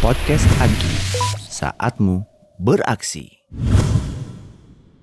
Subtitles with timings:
[0.00, 0.94] Podcast Agi,
[1.52, 2.24] saatmu
[2.56, 3.44] beraksi.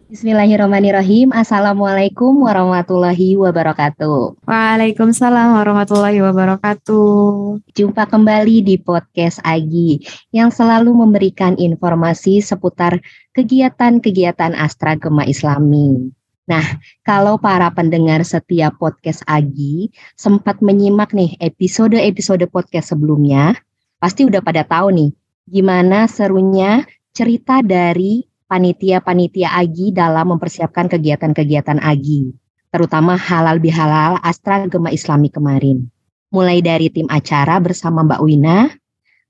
[0.09, 1.29] Bismillahirrahmanirrahim.
[1.29, 4.41] Assalamualaikum warahmatullahi wabarakatuh.
[4.49, 7.61] Waalaikumsalam warahmatullahi wabarakatuh.
[7.77, 10.01] Jumpa kembali di podcast Agi
[10.33, 13.05] yang selalu memberikan informasi seputar
[13.37, 16.22] kegiatan-kegiatan Astra Gema Islami.
[16.43, 16.65] Nah,
[17.07, 23.55] kalau para pendengar setiap podcast Agi sempat menyimak nih episode-episode podcast sebelumnya,
[23.95, 25.11] pasti udah pada tahu nih
[25.47, 26.83] gimana serunya
[27.15, 32.35] cerita dari panitia-panitia AGI dalam mempersiapkan kegiatan-kegiatan AGI,
[32.75, 35.87] terutama halal bihalal Astra Gema Islami kemarin.
[36.33, 38.67] Mulai dari tim acara bersama Mbak Wina,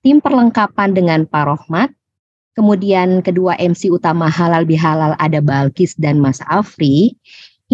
[0.01, 1.93] tim perlengkapan dengan Pak Rohmat,
[2.53, 7.17] kemudian kedua MC utama halal bihalal ada Balkis dan Mas Afri,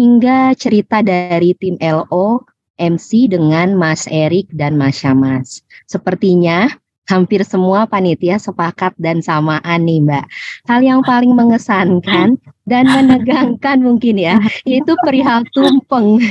[0.00, 2.40] hingga cerita dari tim LO
[2.80, 5.60] MC dengan Mas Erik dan Mas Syamas.
[5.84, 6.72] Sepertinya
[7.10, 10.24] hampir semua panitia sepakat dan samaan nih Mbak.
[10.70, 12.38] Hal yang paling mengesankan
[12.70, 16.22] dan menegangkan mungkin ya, itu perihal tumpeng.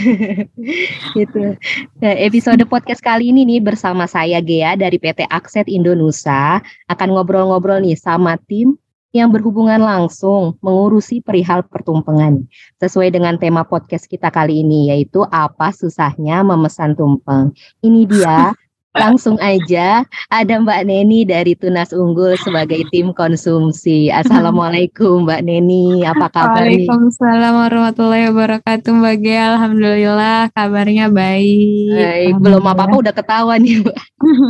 [1.19, 1.59] gitu.
[1.99, 7.83] Nah, episode podcast kali ini nih bersama saya Gea dari PT Akset Indonesia akan ngobrol-ngobrol
[7.83, 12.45] nih sama tim yang berhubungan langsung mengurusi perihal pertumpengan.
[12.77, 17.51] Sesuai dengan tema podcast kita kali ini yaitu apa susahnya memesan tumpeng.
[17.81, 18.53] Ini dia
[18.89, 20.01] Langsung aja
[20.33, 24.09] ada Mbak Neni dari Tunas Unggul sebagai tim konsumsi.
[24.09, 29.37] Assalamualaikum Mbak Neni, apa kabar Waalaikumsalam warahmatullahi wabarakatuh Mbak Ge.
[29.37, 31.93] Alhamdulillah kabarnya baik.
[32.01, 33.97] Baik, belum apa-apa udah ketahuan nih Mbak.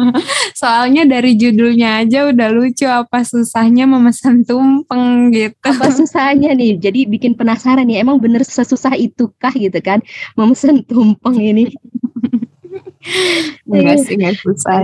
[0.63, 5.59] Soalnya dari judulnya aja udah lucu apa susahnya memesan tumpeng gitu.
[5.67, 6.79] Apa susahnya nih?
[6.79, 9.99] Jadi bikin penasaran nih, emang bener sesusah itukah gitu kan
[10.39, 11.75] memesan tumpeng ini?
[13.63, 14.83] Enggak sih, enggak susah.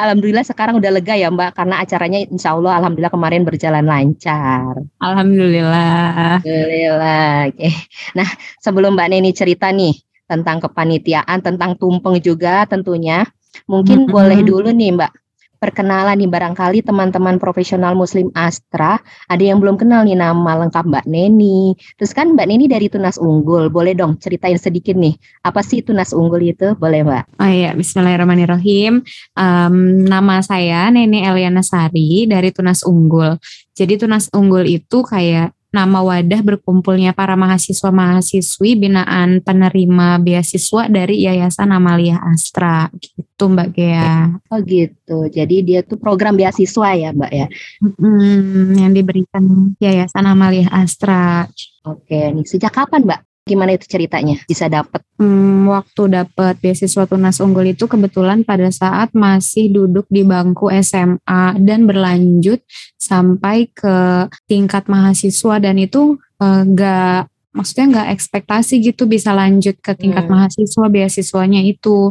[0.00, 4.80] Alhamdulillah sekarang udah lega ya Mbak, karena acaranya insya Allah Alhamdulillah kemarin berjalan lancar.
[5.04, 6.40] Alhamdulillah.
[6.40, 7.52] Alhamdulillah.
[7.52, 7.68] Oke.
[8.16, 8.28] Nah
[8.64, 13.28] sebelum Mbak Neni cerita nih tentang kepanitiaan, tentang tumpeng juga tentunya,
[13.68, 14.14] mungkin mm -hmm.
[14.16, 15.12] boleh dulu nih Mbak
[15.56, 21.06] perkenalan nih barangkali teman-teman profesional Muslim Astra ada yang belum kenal nih nama lengkap Mbak
[21.08, 21.72] Neni.
[21.96, 26.12] Terus kan Mbak Neni dari Tunas Unggul, boleh dong ceritain sedikit nih apa sih Tunas
[26.12, 26.76] Unggul itu?
[26.76, 27.40] Boleh Mbak?
[27.40, 29.00] Oh iya, Bismillahirrahmanirrahim.
[29.32, 29.74] Um,
[30.04, 33.40] nama saya Neni Eliana Sari dari Tunas Unggul.
[33.72, 41.76] Jadi Tunas Unggul itu kayak nama wadah berkumpulnya para mahasiswa-mahasiswi binaan penerima beasiswa dari Yayasan
[41.76, 44.32] Amalia Astra gitu Mbak Gea.
[44.48, 45.28] Oh gitu.
[45.28, 47.46] Jadi dia tuh program beasiswa ya Mbak ya.
[47.84, 51.44] Hmm, yang diberikan Yayasan Amalia Astra.
[51.84, 55.06] Oke, nih sejak kapan Mbak Gimana itu ceritanya bisa dapat?
[55.22, 61.54] Hmm, waktu dapat beasiswa tunas unggul itu kebetulan pada saat masih duduk di bangku SMA
[61.62, 62.58] dan berlanjut
[62.98, 69.94] sampai ke tingkat mahasiswa dan itu enggak eh, maksudnya enggak ekspektasi gitu bisa lanjut ke
[69.94, 70.32] tingkat hmm.
[70.34, 72.10] mahasiswa beasiswanya itu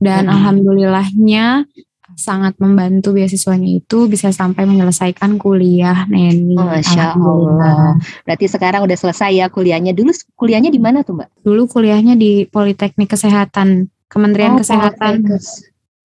[0.00, 0.32] dan hmm.
[0.32, 1.68] alhamdulillahnya
[2.20, 6.52] sangat membantu beasiswanya itu bisa sampai menyelesaikan kuliah Neni.
[6.52, 7.96] Masya Allah.
[8.28, 9.96] Berarti sekarang udah selesai ya kuliahnya.
[9.96, 11.40] Dulu kuliahnya di mana tuh Mbak?
[11.40, 15.24] Dulu kuliahnya di Politeknik Kesehatan, Kementerian oh, Kesehatan.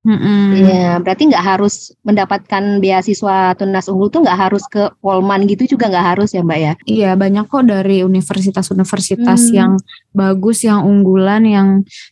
[0.06, 1.02] Iya, mm -mm.
[1.02, 6.08] berarti nggak harus mendapatkan beasiswa tunas unggul tuh nggak harus ke Polman gitu juga nggak
[6.14, 6.74] harus ya Mbak ya?
[6.86, 9.56] Iya banyak kok dari universitas-universitas hmm.
[9.58, 9.72] yang
[10.14, 11.68] bagus, yang unggulan, yang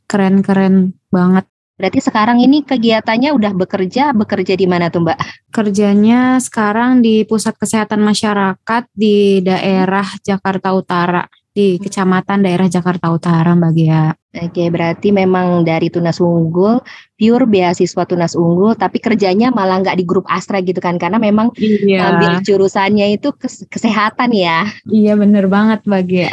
[0.10, 5.50] keren-keren banget Berarti sekarang ini kegiatannya udah bekerja, bekerja di mana tuh Mbak?
[5.50, 13.58] Kerjanya sekarang di Pusat Kesehatan Masyarakat di daerah Jakarta Utara, di Kecamatan daerah Jakarta Utara
[13.58, 14.14] Mbak Gia.
[14.34, 16.78] Oke, berarti memang dari Tunas Unggul,
[17.18, 21.54] pure beasiswa Tunas Unggul, tapi kerjanya malah nggak di grup Astra gitu kan, karena memang
[21.58, 22.14] iya.
[22.14, 24.70] ambil jurusannya itu kes kesehatan ya.
[24.90, 26.30] Iya bener banget Mbak Gia.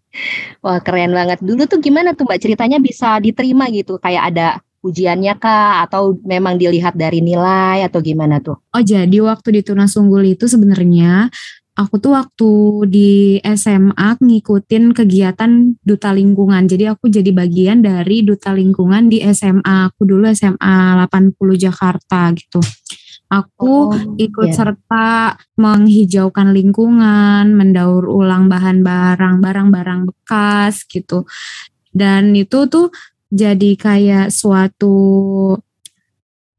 [0.64, 1.40] Wah keren banget.
[1.44, 4.48] Dulu tuh gimana tuh Mbak ceritanya bisa diterima gitu, kayak ada
[4.80, 8.56] ujiannya kah atau memang dilihat dari nilai atau gimana tuh?
[8.72, 11.28] Oh jadi waktu di Tunas Unggul itu sebenarnya
[11.80, 12.50] aku tuh waktu
[12.92, 16.68] di SMA ngikutin kegiatan duta lingkungan.
[16.68, 19.88] Jadi aku jadi bagian dari duta lingkungan di SMA.
[19.88, 22.60] Aku dulu SMA 80 Jakarta gitu.
[23.30, 24.56] Aku oh, ikut yeah.
[24.58, 31.22] serta menghijaukan lingkungan, mendaur ulang bahan barang, barang-barang bekas gitu.
[31.94, 32.90] Dan itu tuh
[33.30, 34.94] jadi kayak suatu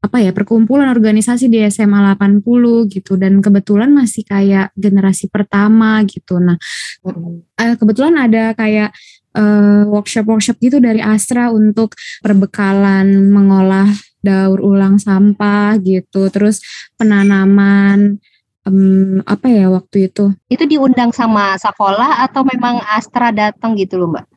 [0.02, 2.42] apa ya perkumpulan organisasi di SMA 80
[2.90, 6.42] gitu dan kebetulan masih kayak generasi pertama gitu.
[6.42, 6.58] Nah,
[7.06, 7.78] mm.
[7.78, 8.90] kebetulan ada kayak
[9.38, 13.86] uh, workshop-workshop gitu dari Astra untuk perbekalan mengolah
[14.18, 16.58] daur ulang sampah gitu, terus
[16.98, 18.18] penanaman
[18.66, 20.34] um, apa ya waktu itu?
[20.50, 24.31] Itu diundang sama sekolah atau memang Astra datang gitu loh Mbak?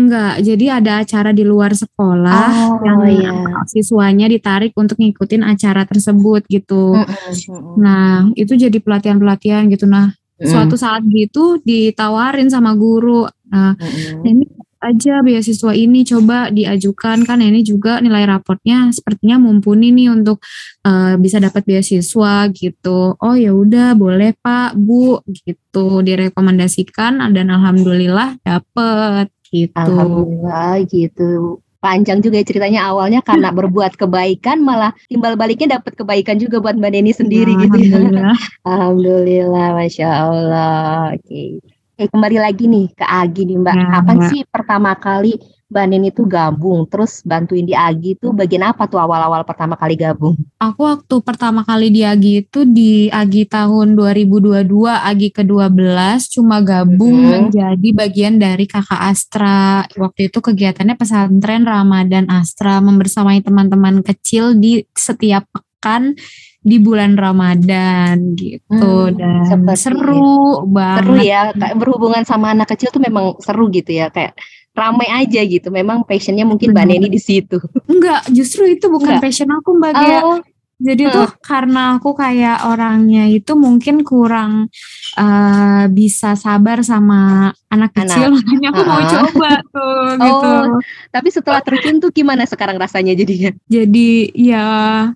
[0.00, 3.32] Enggak, jadi ada acara di luar sekolah Oh, yang iya.
[3.68, 6.96] siswanya ditarik untuk ngikutin acara tersebut gitu.
[6.96, 7.76] Mm-mm.
[7.76, 9.84] Nah, itu jadi pelatihan-pelatihan gitu.
[9.84, 10.48] Nah, Mm.
[10.48, 13.28] suatu saat gitu ditawarin sama guru.
[13.52, 14.24] Nah, Mm-mm.
[14.24, 14.44] ini
[14.80, 20.40] aja beasiswa ini coba diajukan kan ini juga nilai raportnya sepertinya mumpuni nih untuk
[20.88, 23.20] eh, bisa dapat beasiswa gitu.
[23.20, 29.74] Oh ya udah boleh Pak, Bu gitu direkomendasikan dan alhamdulillah dapet gitu.
[29.76, 31.58] Alhamdulillah gitu.
[31.80, 36.76] Panjang juga ya ceritanya awalnya karena berbuat kebaikan malah timbal baliknya dapat kebaikan juga buat
[36.76, 37.88] Mbak Neni sendiri Nah, gitu ya.
[37.96, 38.36] Alhamdulillah.
[38.70, 41.16] Alhamdulillah, masya Allah.
[41.16, 41.60] Oke.
[42.00, 43.76] Eh kembali lagi nih ke Agi nih Mbak.
[43.76, 44.28] Ya, Kapan Mbak.
[44.32, 45.36] sih pertama kali
[45.70, 49.94] Mbak Neni tuh gabung, terus bantuin di Agi tuh bagian apa tuh awal-awal pertama kali
[49.94, 50.34] gabung?
[50.58, 57.14] Aku waktu pertama kali di AGI itu di AGI tahun 2022, AGI ke-12 cuma gabung
[57.22, 57.30] Mhm.
[57.30, 59.86] menjadi bagian dari Kakak Astra.
[59.94, 66.18] Waktu itu kegiatannya pesantren Ramadan Astra membersamai teman-teman kecil di setiap pekan
[66.60, 68.68] di bulan Ramadan gitu
[69.08, 70.98] Hmm, dan seperti seru banget.
[71.00, 74.36] Seru ya, kayak berhubungan sama anak kecil tuh memang seru gitu ya, kayak
[74.74, 75.68] ramai aja gitu.
[75.68, 76.84] Memang passionnya mungkin Mbak.
[76.86, 77.58] Neni di situ.
[77.90, 79.22] Enggak, justru itu bukan Enggak.
[79.28, 80.18] passion aku Mbak Gia.
[80.24, 80.38] Oh,
[80.80, 84.72] Jadi tuh karena aku kayak orangnya itu mungkin kurang
[85.14, 88.08] eh, bisa sabar sama anak Anak.
[88.10, 89.06] kecil, makanya aku mau Ah.
[89.06, 90.50] coba tuh gitu.
[90.50, 90.78] Oh.
[91.10, 93.50] tapi setelah terjun tuh gimana sekarang rasanya jadinya?
[93.66, 94.66] Jadi ya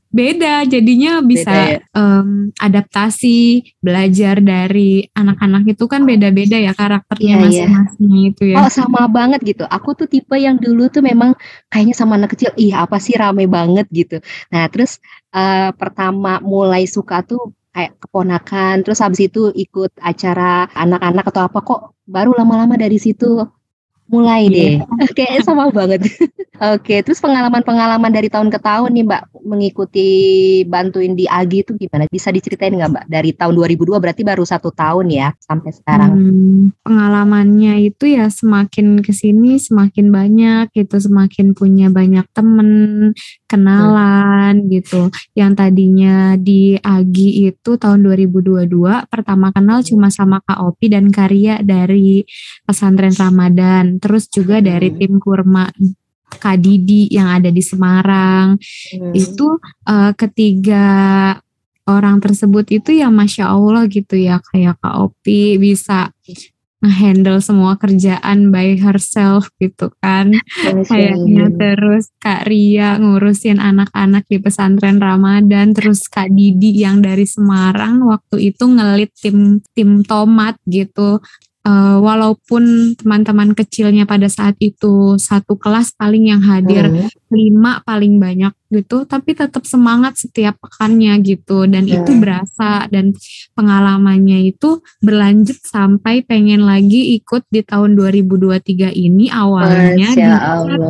[0.08, 1.78] beda, jadinya bisa Beda ya?
[1.94, 3.40] em, adaptasi,
[3.80, 7.66] belajar dari anak-anak itu kan beda-beda ya karakternya Iya, iya.
[7.66, 8.56] masing-masing itu ya.
[8.60, 9.64] Oh sama banget gitu.
[9.66, 11.34] Aku tuh tipe yang dulu tuh memang
[11.66, 14.20] kayaknya sama anak kecil, ih apa sih rame banget gitu.
[14.50, 14.98] Nah terus
[15.34, 21.58] eh, pertama mulai suka tuh kayak keponakan, terus habis itu ikut acara anak-anak atau apa
[21.66, 23.42] kok baru lama-lama dari situ
[24.08, 24.80] mulai deh.
[24.80, 25.06] Iya.
[25.16, 26.04] Kayaknya sama banget.
[26.54, 30.08] Oke, terus pengalaman-pengalaman dari tahun ke tahun nih Mbak mengikuti
[30.70, 32.06] bantuin di AGI itu gimana?
[32.06, 33.04] Bisa diceritain nggak Mbak?
[33.10, 36.10] Dari tahun 2002 berarti baru satu tahun ya sampai sekarang.
[36.14, 42.70] Hmm, pengalamannya itu ya semakin ke sini semakin banyak gitu, semakin punya banyak temen,
[43.50, 45.10] kenalan gitu.
[45.34, 51.58] Yang tadinya di Agi itu tahun 2022 pertama kenal cuma sama Kak Opi dan Karya
[51.66, 52.22] dari
[52.62, 54.98] pesantren Ramadan, terus juga dari Hmm.
[55.00, 55.72] tim kurma
[56.34, 58.60] Kak Didi yang ada di Semarang.
[58.60, 59.12] Hmm.
[59.16, 59.48] itu
[59.88, 60.84] eh, ketiga
[61.84, 66.12] orang tersebut itu ya masya Allah gitu ya kayak Kak Opi bisa
[66.80, 70.36] ngehandle semua kerjaan by herself gitu kan.
[70.36, 75.72] Masya kayaknya terus Kak Ria ngurusin anak-anak di pesantren Ramadan.
[75.72, 81.24] Terus Kak Didi yang dari Semarang waktu itu ngelit tim tim tomat gitu
[81.64, 87.08] Eh, walaupun teman-teman kecilnya pada saat itu satu kelas paling yang hadir Hmm.
[87.32, 92.20] lima paling banyak gitu tapi tetap semangat setiap pekannya gitu dan itu Hmm.
[92.20, 93.16] berasa dan
[93.56, 100.12] pengalamannya itu berlanjut sampai pengen lagi ikut di tahun 2023 ini awalnya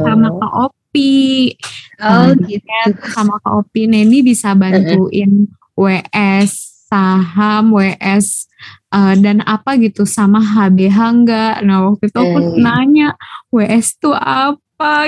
[0.02, 1.54] sama Kak Opi
[2.02, 2.66] Oh Nah, gitu.
[3.14, 5.46] sama Kak Opi Neni bisa bantuin
[5.78, 6.50] WS
[6.90, 8.50] saham WS
[8.94, 12.62] eh, dan apa gitu sama HBH enggak nah waktu itu aku Eh.
[12.62, 13.08] nanya
[13.50, 14.54] WS tuh apa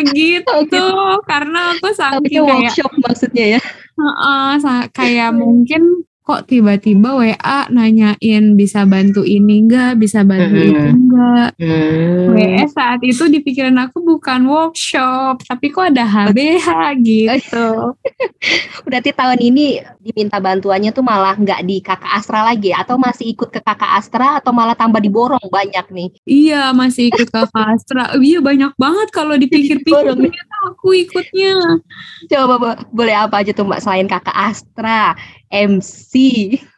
[0.08, 0.82] gitu Oh, gitu.
[1.26, 3.60] karena aku saking kayak workshop maksudnya ya.
[3.96, 10.74] Heeh, sa- kayak mungkin kok tiba-tiba WA nanyain bisa bantu ini enggak, bisa bantu itu
[10.90, 11.54] enggak.
[11.54, 12.34] Hmm.
[12.34, 17.94] WS saat itu di pikiran aku bukan workshop, tapi kok ada HBH gitu.
[18.90, 23.54] Berarti tahun ini diminta bantuannya tuh malah nggak di kakak Astra lagi atau masih ikut
[23.54, 26.08] ke kakak Astra atau malah tambah diborong banyak nih?
[26.26, 28.18] Iya, masih ikut ke Astra.
[28.18, 31.54] Iya, banyak banget kalau dipikir-pikir ternyata aku ikutnya.
[32.26, 35.14] Coba Bo- boleh apa aja tuh Mbak selain kakak Astra,
[35.48, 36.12] MC.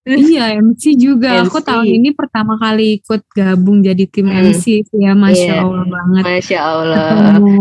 [0.04, 1.44] Iya, MC juga.
[1.44, 1.66] Aku MC.
[1.68, 4.52] tahun ini pertama kali ikut gabung jadi tim Mm.
[4.52, 5.62] MC ya, Masya Iya.
[5.62, 6.22] Allah banget.
[6.24, 7.06] Masya Allah.
[7.08, 7.60] ketemu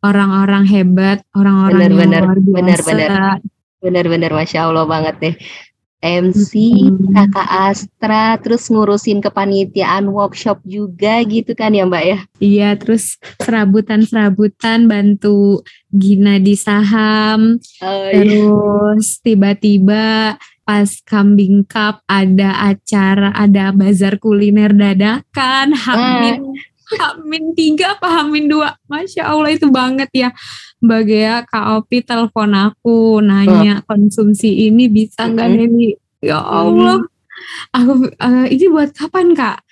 [0.00, 2.52] orang-orang hebat, orang-orang yang Benar-benar, luar biasa.
[2.54, 3.36] benar-benar.
[3.76, 5.34] Bener-bener Masya Allah banget deh.
[5.96, 6.52] MC,
[6.86, 7.16] Mm-mm.
[7.16, 12.18] kakak Astra, terus ngurusin kepanitiaan workshop juga gitu kan ya Mbak ya?
[12.38, 15.64] Iya, terus serabutan-serabutan bantu
[15.96, 18.20] Gina di saham, Oh, iya.
[18.20, 20.36] terus tiba-tiba
[20.66, 26.44] pas kambing cup ada acara, ada bazar kuliner dadakan, Hamid
[26.86, 28.78] Hamin tiga apa Hamin dua?
[28.86, 30.30] Masya Allah itu banget ya.
[30.78, 35.66] Mbak Gea Kak Opi telepon aku nanya konsumsi ini bisa nggak Mm-mm.
[35.66, 35.88] Neni?
[36.22, 37.02] Ya Allah.
[37.74, 39.66] Aku eh, ini buat kapan Kak?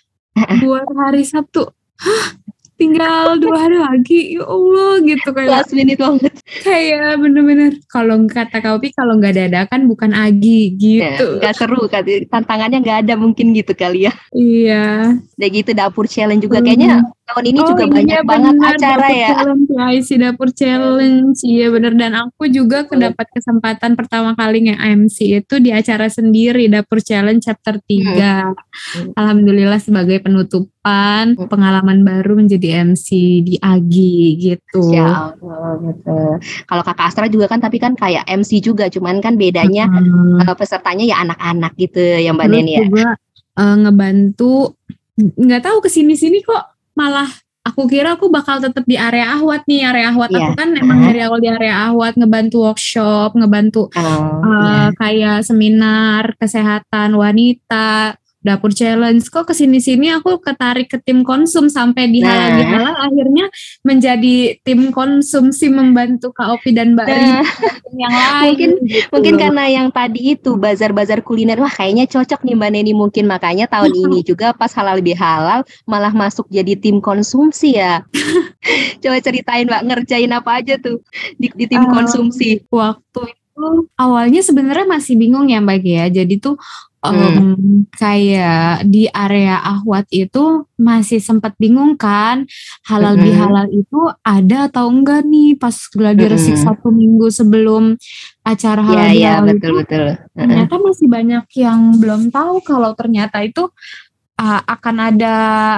[0.58, 1.70] Buat hari Sabtu.
[2.02, 2.34] Hah
[2.74, 6.34] tinggal dua hari lagi ya Allah gitu kayak Last minute banget.
[6.60, 11.86] kayak bener-bener kalau kata Kak Opi kalau nggak dadakan bukan Agi Ya, gitu nggak seru
[11.86, 14.12] kan tantangannya nggak ada mungkin gitu kali ya.
[14.32, 16.66] iya Udah gitu dapur challenge juga Hmm.
[16.66, 16.92] kayaknya
[17.24, 19.28] tahun ini Oh juga iya, banyak banget benar, acara dapur ya.
[19.32, 21.92] Challenge, dapur challenge, iya bener.
[21.96, 27.80] Dan aku juga kedapat kesempatan pertama kali nge-MC itu di acara sendiri dapur challenge chapter
[27.80, 28.52] 3
[28.94, 29.16] Hmm.
[29.16, 31.48] Alhamdulillah sebagai penutupan Hmm.
[31.48, 33.08] pengalaman baru menjadi MC
[33.40, 34.92] di Agi gitu.
[34.92, 36.44] Ya Allah, betul.
[36.68, 40.44] Kalau kakak Astra juga kan tapi kan kayak MC juga, cuman kan bedanya Hmm.
[40.54, 42.80] pesertanya ya anak-anak gitu ya Mbak Neni ya.
[42.84, 43.06] juga
[43.54, 44.74] eh, ngebantu
[45.14, 47.26] nggak tahu ke sini sini kok malah
[47.64, 50.38] aku kira aku bakal tetap di area Ahwat nih area Ahwat Iya.
[50.38, 51.06] aku kan emang Aha.
[51.10, 58.70] dari awal di area Ahwat ngebantu workshop ngebantu Oh, eh, kayak seminar kesehatan wanita dapur
[58.70, 62.68] challenge kok ke sini sini aku ketarik ke tim konsum sampai di halal Nah.
[62.68, 63.46] halal akhirnya
[63.80, 67.40] menjadi tim konsumsi membantu Kak Opi dan Mbak Nah.
[67.80, 72.44] Tim yang lain Mungkin- gitu Mungkin karena yang tadi itu bazar-bazar kuliner wah kayaknya cocok
[72.44, 76.76] nih Mbak Neni mungkin makanya tahun ini juga pas halal lebih halal malah masuk jadi
[76.76, 78.04] tim konsumsi ya.
[79.00, 81.00] Coba ceritain Mbak ngerjain apa aja tuh
[81.36, 82.60] di, di tim Eh, konsumsi.
[82.68, 83.43] waktu itu
[83.94, 86.06] awalnya sebenarnya masih bingung ya Mbak Gia.
[86.10, 86.56] Jadi tuh
[87.04, 87.20] Hmm.
[87.20, 92.48] em, kayak di area Ahwat itu masih sempat bingung kan
[92.88, 93.28] halal Mm-mm.
[93.28, 96.64] bihalal itu ada atau enggak nih pas lagi resik Mm-mm.
[96.64, 98.00] satu minggu sebelum
[98.40, 100.02] acara halal Iya iya bihalal itu betul betul.
[100.08, 100.16] Heeh.
[100.32, 103.68] ternyata masih banyak yang belum tahu kalau ternyata itu
[104.38, 105.36] uh, akan ada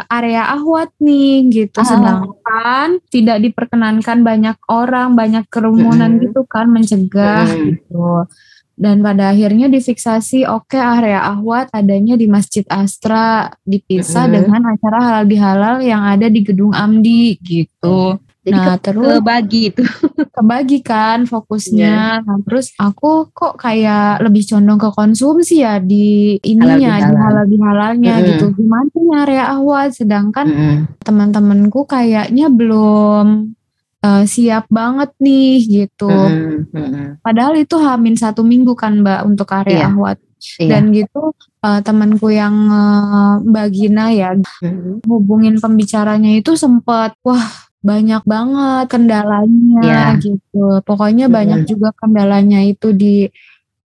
[0.09, 1.87] area ahwat nih gitu Ah.
[1.87, 6.25] sedangkan tidak diperkenankan banyak orang banyak kerumunan Mm-mm.
[6.31, 7.77] gitu kan mencegah Mm-mm.
[7.77, 8.27] gitu
[8.77, 14.37] dan pada akhirnya difiksasi oke area ahwat adanya di Masjid Astra dipisah Mm-mm.
[14.37, 19.63] dengan acara halal bihalal yang ada di gedung Amdi gitu Jadi nah ke, terus kebagi
[19.75, 19.83] itu.
[20.39, 22.23] kebagi kan fokusnya.
[22.23, 27.45] Nah, terus aku kok kayak lebih condong ke konsumsi ya di ininya Halal di halal
[27.51, 28.29] bihalalnya Mm-mm.
[28.31, 28.47] gitu.
[28.55, 30.77] Gimana nih area awal sedangkan Mm-mm.
[31.03, 33.51] teman-temanku kayaknya belum
[34.07, 36.07] eh, siap banget nih gitu.
[36.07, 36.71] Mm-mm.
[36.71, 37.07] Mm-mm.
[37.27, 40.23] Padahal itu hamin satu minggu kan Mbak untuk area ahwat.
[40.63, 40.79] Iya.
[40.79, 41.35] Dan gitu
[41.67, 45.03] eh, temanku yang eh, Mbak Gina ya Mm-mm.
[45.03, 50.03] hubungin pembicaranya itu sempat wah banyak banget kendalanya Iya.
[50.19, 50.83] gitu.
[50.83, 51.71] Pokoknya banyak Mm-mm.
[51.71, 53.31] juga kendalanya itu di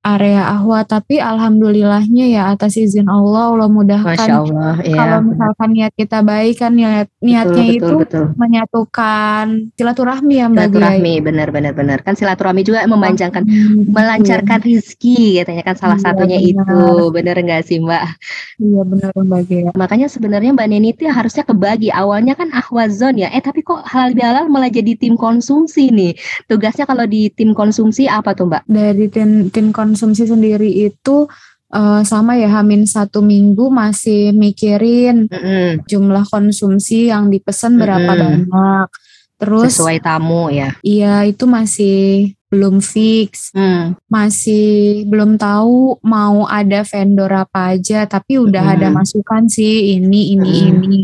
[0.02, 4.74] area Ahwa tapi alhamdulillahnya ya atas izin Allah Allah Masya mudahkan Allah.
[4.82, 4.98] Iya.
[4.98, 5.30] kalau benar.
[5.30, 8.26] misalkan niat kita baik kan niat niatnya betul, itu betul.
[8.34, 9.46] menyatukan
[9.78, 10.58] silaturahmi ya Mbak.
[10.74, 16.06] Silaturahmi benar benar benar kan silaturahmi juga memanjangkan Hmm, melancarkan rezeki katanya kan salah Iya,
[16.08, 16.66] satunya benar.
[16.66, 16.82] itu
[17.14, 18.04] bener nggak sih Mbak?
[18.58, 19.70] Iya benar Mbak Gia.
[19.78, 24.18] Makanya sebenarnya Mbak Neni itu harusnya kebagi awalnya kan ahwazon ya eh tapi kok halal
[24.18, 26.18] bihalal malah jadi tim konsumsi nih
[26.50, 28.66] tugasnya kalau di tim konsumsi apa tuh Mbak?
[28.66, 31.28] Dari tim tim konsumsi sendiri itu
[31.72, 35.88] eh, sama ya Hamin satu minggu masih mikirin Mm-mm.
[35.88, 38.48] jumlah konsumsi yang dipesan berapa Mm-mm.
[38.48, 38.88] banyak.
[39.42, 40.70] Terus sesuai tamu ya.
[40.86, 43.96] iya itu masih belum fix, Hmm.
[44.12, 48.76] masih belum tahu mau ada vendor apa aja, tapi udah Mm-mm.
[48.78, 50.68] ada masukan sih ini ini Mm.
[50.84, 51.02] ini.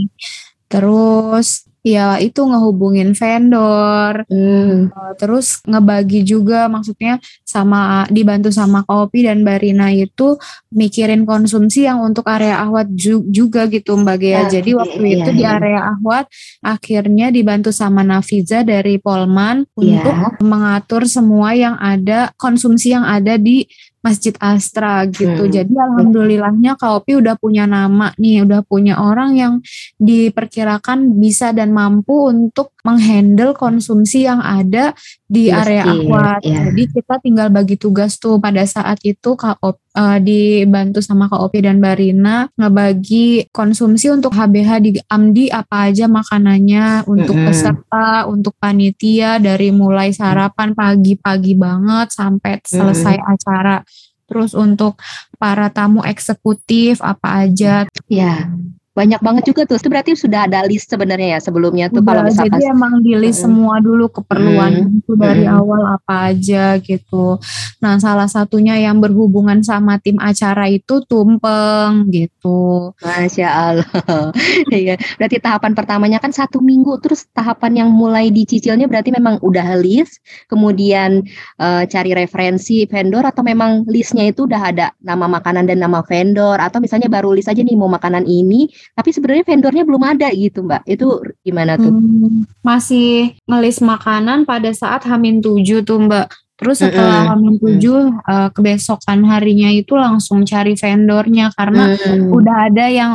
[0.68, 4.92] Terus ya itu ngehubungin vendor, Hmm.
[4.92, 7.16] Uh, terus ngebagi juga maksudnya
[7.48, 10.36] sama dibantu sama Kopi dan Barina itu
[10.68, 14.32] mikirin konsumsi yang untuk area Ahwat ju- juga gitu Mbak Gea.
[14.36, 15.56] Ya, Jadi iya, waktu iya, itu di iya.
[15.56, 16.26] area Ahwat
[16.60, 20.04] akhirnya dibantu sama Nafiza dari Polman Iya.
[20.04, 23.64] untuk mengatur semua yang ada konsumsi yang ada di
[24.08, 25.44] Masjid Astra gitu.
[25.44, 25.52] Hmm.
[25.52, 29.54] Jadi alhamdulillahnya Kopi udah punya nama nih, udah punya orang yang
[30.00, 34.96] diperkirakan bisa dan mampu untuk menghandle konsumsi yang ada
[35.28, 36.40] di area masjid, Aquat.
[36.40, 36.60] ya.
[36.72, 41.52] Jadi kita tinggal bagi tugas tuh pada saat itu Kak Op, eh, dibantu sama Kak
[41.52, 47.48] Opi dan Barina ngebagi konsumsi untuk HBH di Amdi apa aja makanannya untuk Mm-mm.
[47.52, 53.84] peserta, untuk panitia dari mulai sarapan pagi-pagi banget sampai selesai acara.
[54.28, 55.00] Terus untuk
[55.40, 58.52] para tamu eksekutif apa aja Ya.
[58.98, 59.78] Banyak banget juga tuh.
[59.78, 63.14] Itu berarti sudah ada list sebenarnya ya sebelumnya tuh Udah, kalau misalkan jadi emang di
[63.14, 64.98] list semua dulu keperluan Mm.
[65.06, 65.54] itu dari Mm.
[65.54, 67.38] awal apa aja gitu.
[67.78, 72.90] Nah, salah satunya yang berhubungan sama tim acara itu tumpeng gitu.
[73.06, 73.86] Masya Allah.
[74.74, 74.98] Iya.
[75.20, 80.20] berarti tahapan pertamanya kan satu minggu, terus tahapan yang mulai dicicilnya berarti memang udah list,
[80.48, 81.22] kemudian
[81.60, 86.58] eh, cari referensi vendor atau memang listnya itu udah ada nama makanan dan nama vendor
[86.58, 90.64] atau misalnya baru list aja nih mau makanan ini, tapi sebenarnya vendornya belum ada gitu
[90.64, 90.88] Mbak.
[90.88, 91.92] Itu gimana tuh?
[91.92, 96.47] Hmm, masih ngelis makanan pada saat Hamin 7 tuh Mbak.
[96.58, 97.78] Terus setelah Hamin 7
[98.10, 102.34] eh, kebesokan harinya itu langsung cari vendornya karena Hmm.
[102.34, 103.14] udah ada yang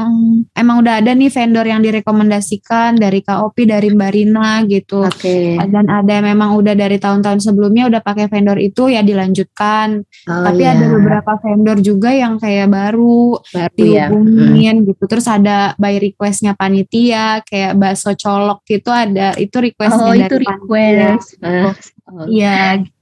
[0.52, 5.02] emang udah ada nih vendor yang direkomendasikan dari KOP dari Mbak Rina gitu.
[5.02, 5.58] Oke.
[5.60, 10.06] Dan ada memang udah dari tahun-tahun sebelumnya udah pakai vendor itu ya dilanjutkan.
[10.24, 10.72] Oh, Tapi iya.
[10.72, 14.06] ada beberapa vendor juga yang kayak baru baru ya.
[14.06, 15.02] dihubungin gitu.
[15.04, 20.36] Terus ada by requestnya panitia kayak bakso colok gitu ada itu requestnya Oh, dari itu
[20.36, 20.54] panitia.
[20.54, 21.28] request.
[21.40, 21.74] Ah,
[22.08, 22.24] oh.
[22.24, 23.01] Iya, Heeh.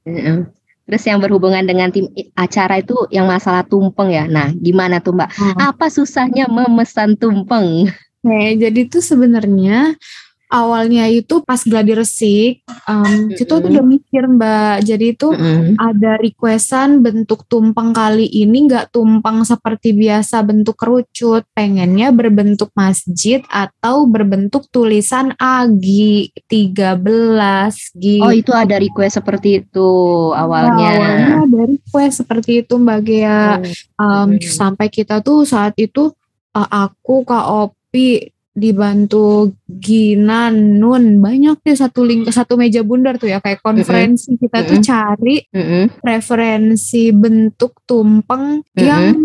[0.90, 4.26] Terus yang berhubungan dengan tim acara itu yang masalah tumpeng ya.
[4.26, 5.30] Nah, gimana tuh Mbak?
[5.30, 5.56] Hmm.
[5.70, 7.86] Apa susahnya memesan tumpeng?
[8.20, 9.94] Oke, jadi tuh sebenarnya
[10.50, 13.70] awalnya itu pas gladi resik, em, itu tuh Mm-mm.
[13.70, 14.76] udah mikir Mbak.
[14.82, 15.28] Jadi itu
[15.78, 23.40] ada requestan bentuk tumpeng kali ini nggak tumpeng seperti biasa bentuk kerucut, pengennya berbentuk masjid
[23.46, 28.24] atau berbentuk tulisan AGI 13 gitu.
[28.24, 29.90] Oh, itu ada request seperti itu
[30.30, 30.88] Nah, awalnya.
[30.90, 33.42] awalnya ada request seperti itu Mbak Gea.
[33.96, 34.42] Um, Mm.
[34.42, 36.10] sampai kita tuh saat itu
[36.52, 38.26] uh, aku Kak Opi
[38.60, 44.68] dibantu Gina Nun banyak deh satu link satu meja bundar tuh ya kayak konferensi kita
[44.68, 44.84] tuh Mm-mm.
[44.84, 45.84] cari Mm-mm.
[46.04, 49.16] referensi bentuk tumpeng yang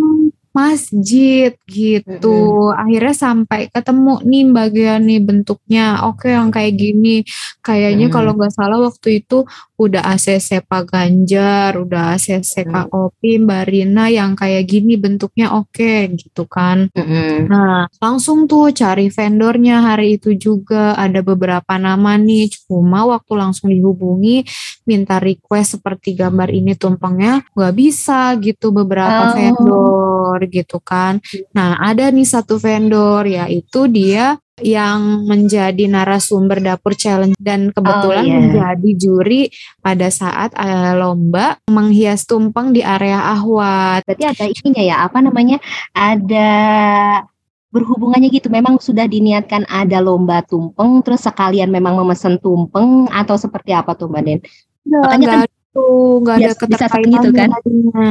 [0.55, 2.71] masjid gitu.
[2.71, 6.07] Akhirnya sampai ketemu nih bagian nih bentuknya.
[6.07, 7.27] Oke yang kayak gini.
[7.59, 8.13] Kayaknya Mm.
[8.15, 9.43] kalau nggak salah waktu itu
[9.75, 12.71] udah ACC Pak Ganjar, udah ACC Mm.
[12.71, 16.87] Kak Opi, Mbak Rina yang kayak gini bentuknya oke gitu kan.
[16.95, 17.51] Mm-mm.
[17.51, 22.47] Nah, langsung tuh cari vendornya hari itu juga ada beberapa nama nih.
[22.63, 24.47] Cuma waktu langsung dihubungi
[24.87, 29.33] minta request seperti gambar ini tumpengnya nggak bisa gitu beberapa Oh.
[29.35, 30.14] vendor
[30.47, 31.23] gitu kan.
[31.55, 38.27] Nah, ada nih satu vendor yaitu dia yang menjadi narasumber dapur challenge dan kebetulan Oh,
[38.31, 38.39] iya.
[38.39, 39.41] menjadi juri
[39.83, 44.07] pada saat eh, lomba menghias tumpeng di area Ahwat.
[44.07, 45.59] Berarti ada ininya ya, apa namanya?
[45.91, 46.51] Ada
[47.75, 48.47] berhubungannya gitu.
[48.47, 54.07] Memang sudah diniatkan ada lomba tumpeng, terus sekalian memang memesan tumpeng atau seperti apa tuh
[54.07, 54.39] Mbak Den?
[54.87, 55.39] Makanya kan
[55.75, 57.49] tuh nggak ada bisa- bisa seperti keterkaitannya itu kan?
[57.51, 58.05] tadinya.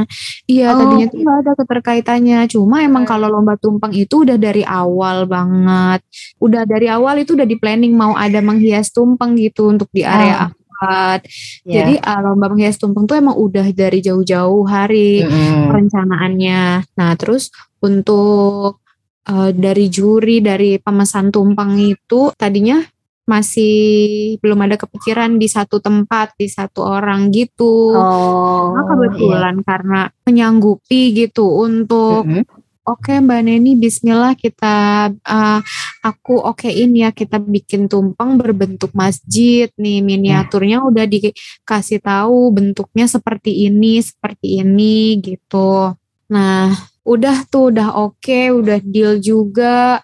[0.45, 2.39] Iya Oh, tadinya tuh nggak ada keterkaitannya.
[2.47, 3.11] Cuma emang Hmm.
[3.11, 5.99] kalau lomba tumpeng itu udah dari awal banget.
[6.37, 10.45] Udah dari awal itu udah di planning mau ada menghias tumpeng gitu untuk di area
[10.45, 10.49] Ah.
[10.75, 11.21] Ahwat.
[11.63, 11.81] Ya.
[11.81, 15.71] Jadi uh, lomba menghias tumpeng tuh emang udah dari jauh-jauh hari Mm-mm.
[15.71, 16.61] perencanaannya.
[16.93, 17.47] Nah terus
[17.79, 18.83] untuk
[19.25, 22.83] uh, dari juri dari pemesan tumpeng itu tadinya
[23.25, 27.93] masih belum ada kepikiran di satu tempat di satu orang gitu.
[27.97, 32.45] Oh, Nah, kebetulan karena menyanggupi gitu untuk Mm-mm.
[32.85, 35.59] oke Mbak Neni Bismillah kita uh,
[36.05, 43.65] aku okein ya kita bikin tumpeng berbentuk masjid nih miniaturnya udah dikasih tahu bentuknya seperti
[43.65, 45.97] ini seperti ini gitu.
[46.29, 46.73] Nah
[47.05, 50.01] udah tuh udah oke udah deal juga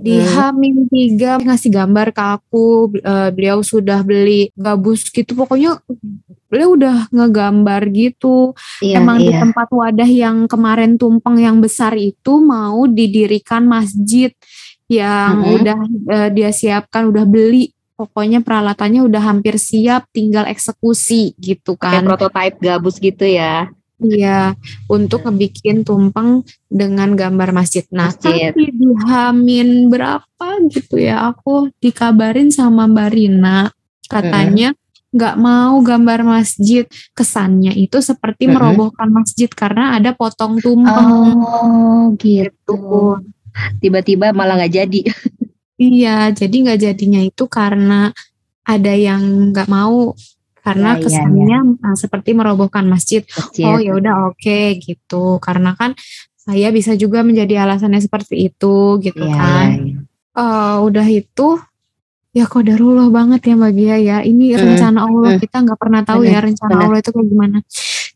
[0.00, 0.32] di Mm-mm.
[0.32, 2.64] Hamin tiga ngasih gambar ke aku
[2.96, 5.78] eh, beliau sudah beli gabus gitu pokoknya
[6.46, 9.42] beliau udah ngegambar gitu Iya, emang di iya.
[9.42, 14.30] tempat wadah yang kemarin tumpeng yang besar itu mau didirikan masjid
[14.86, 15.54] yang Mhm.
[15.60, 15.78] udah
[16.12, 22.08] eh, dia siapkan udah beli pokoknya peralatannya udah hampir siap tinggal eksekusi gitu Kayak kan
[22.10, 23.70] prototype gabus gitu ya.
[24.04, 24.52] Iya,
[24.92, 27.88] untuk ngebikin tumpeng dengan gambar masjid.
[27.88, 28.52] Nah, Masjid.
[28.52, 33.72] tapi di Hamin berapa gitu ya, aku dikabarin sama Mbak Rina,
[34.04, 34.76] katanya
[35.14, 36.84] nggak mau gambar masjid.
[37.16, 38.54] Kesannya itu seperti Mm-mm.
[38.60, 41.40] merobohkan masjid karena ada potong tumpeng.
[41.40, 42.50] Oh, gitu.
[42.52, 42.84] gitu.
[43.80, 45.00] Tiba-tiba malah nggak jadi.
[45.74, 48.14] Iya, jadi nggak jadinya itu karena
[48.62, 50.14] ada yang nggak mau
[50.64, 53.20] karena Ya, kesannya uh, seperti merobohkan masjid.
[53.28, 53.68] Masjid.
[53.68, 55.92] Oh ya udah oke gitu karena kan
[56.34, 59.68] saya bisa juga menjadi alasannya seperti itu gitu Iya, kan.
[59.80, 59.96] iya.
[60.34, 61.48] Eh, udah itu
[62.34, 64.18] ya kodarullah banget ya Mbak Gia ya.
[64.20, 65.40] Ini Mm, rencana Allah mm.
[65.40, 66.84] kita nggak pernah tahu ya rencana.
[66.84, 67.58] Allah itu kayak gimana.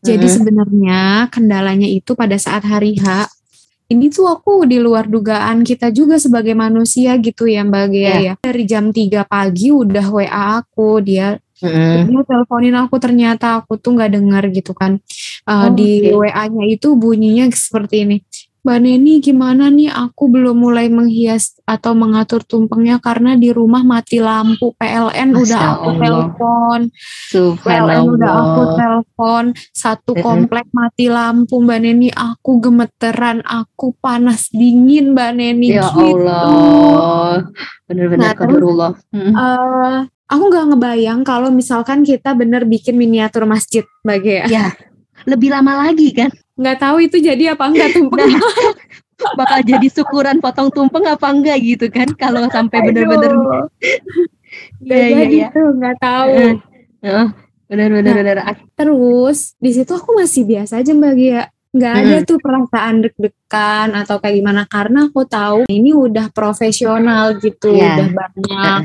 [0.03, 0.33] Jadi Mm.
[0.35, 0.99] sebenarnya
[1.31, 3.29] kendalanya itu pada saat hari H
[3.89, 8.17] ini tuh aku di luar dugaan kita juga sebagai manusia gitu ya Mbak Gea Iya.
[8.21, 8.33] ya.
[8.37, 12.07] Dari jam 3 pagi udah WA aku, dia Mm-mm.
[12.07, 14.97] dia teleponin aku ternyata aku tuh nggak dengar gitu kan.
[15.43, 16.29] Uh, Oh, di oke.
[16.29, 18.17] WA-nya itu bunyinya seperti ini.
[18.59, 24.19] Mbak Neni gimana nih aku belum mulai menghias atau mengatur tumpengnya karena di rumah mati
[24.19, 25.99] lampu PLN udah Masya aku Allah.
[26.03, 26.79] telepon
[27.55, 35.15] PLN udah aku telepon satu komplek mati lampu Mbak Neni aku gemeteran aku panas dingin
[35.15, 37.47] Mbak Neni Ya gitu Allah.
[37.87, 38.91] Benar-benar Nah, terus- qadarullah.
[40.29, 44.65] Aku nggak ngebayang kalau misalkan kita bener bikin miniatur masjid Mbak Gea Ya,
[45.25, 46.29] lebih lama lagi kan?
[46.53, 48.29] nggak tahu itu jadi apa enggak tumpeng
[49.39, 52.07] Bakal jadi syukuran potong tumpeng apa enggak gitu kan?
[52.13, 53.31] Kalau sampai bener-bener
[54.81, 55.47] Iya, iya, jadi iya.
[55.49, 56.55] tuh nggak tahu Heeh.
[57.01, 57.27] Heeh.
[57.65, 58.37] bener-bener bener.
[58.73, 64.17] terus di situ aku masih biasa aja Mbak Gia nggak ada tuh perasaan deg-degan atau
[64.17, 67.93] kayak gimana karena aku tahu ini udah profesional gitu Iya.
[67.93, 68.81] udah banyak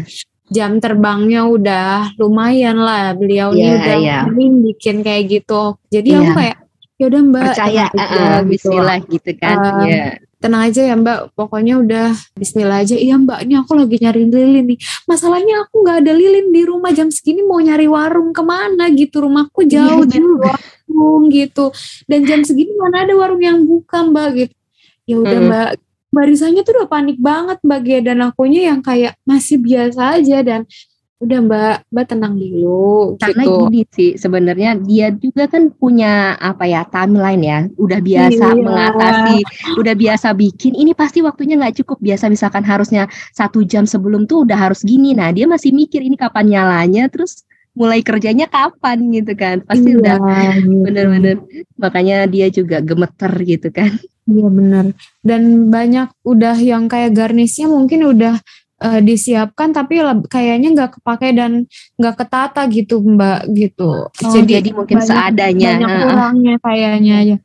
[0.55, 4.19] jam terbangnya udah lumayan lah beliau Iya, nih udah iya.
[4.25, 6.35] sering bikin kayak gitu jadi aku Iya.
[6.39, 6.57] kayak
[6.95, 8.49] yaudah Mbak Percaya, tenang aja," heeh, gitu.
[8.55, 9.57] Bismillah gitu kan?
[9.59, 10.05] Eh, Iya.
[10.39, 14.65] tenang aja ya Mbak pokoknya udah Bismillah aja iya Mbak ini aku lagi nyari lilin
[14.69, 18.93] nih masalahnya aku nggak ada lilin di rumah jam segini mau nyari warung ke mana
[18.93, 21.73] gitu rumahku jauh Iya dari warung gitu
[22.05, 24.55] dan jam segini mana ada warung yang buka Mbak gitu
[25.05, 25.49] ya udah Mm.
[25.49, 25.69] Mbak
[26.15, 30.63] barisanya tuh udah panik banget Mbak Gia dan akunya yang kayak masih biasa aja dan
[31.23, 36.69] udah Mbak Mbak tenang dulu Karena gitu gini sih sebenarnya dia juga kan punya apa
[36.69, 38.61] ya timeline ya, udah biasa Iya.
[38.61, 39.39] mengatasi,
[39.81, 40.73] udah biasa bikin.
[40.77, 41.97] Ini pasti waktunya nggak cukup.
[42.03, 45.17] Biasa misalkan harusnya satu jam sebelum tuh udah harus gini.
[45.17, 49.61] Nah dia masih mikir ini kapan nyalanya, terus mulai kerjanya kapan gitu kan?
[49.67, 50.17] Pasti Iya, udah
[50.63, 50.83] gitu.
[50.87, 51.37] bener-bener.
[51.75, 53.91] Makanya dia juga gemeter gitu kan?
[54.25, 54.85] Iya benar.
[55.21, 58.39] Dan banyak udah yang kayak garnisnya mungkin udah
[58.75, 64.07] eh, disiapkan tapi kayaknya nggak kepake dan nggak ketata gitu Mbak gitu.
[64.11, 65.69] Oh, jadi, mungkin banyak- seadanya.
[65.79, 67.37] banyak kurangnya kayaknya ya.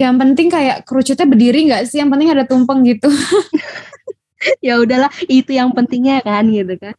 [0.00, 2.00] Yang penting kayak kerucutnya berdiri nggak sih?
[2.00, 3.06] Yang penting ada tumpeng gitu.
[4.66, 6.94] ya udahlah, itu yang pentingnya kan gitu kan.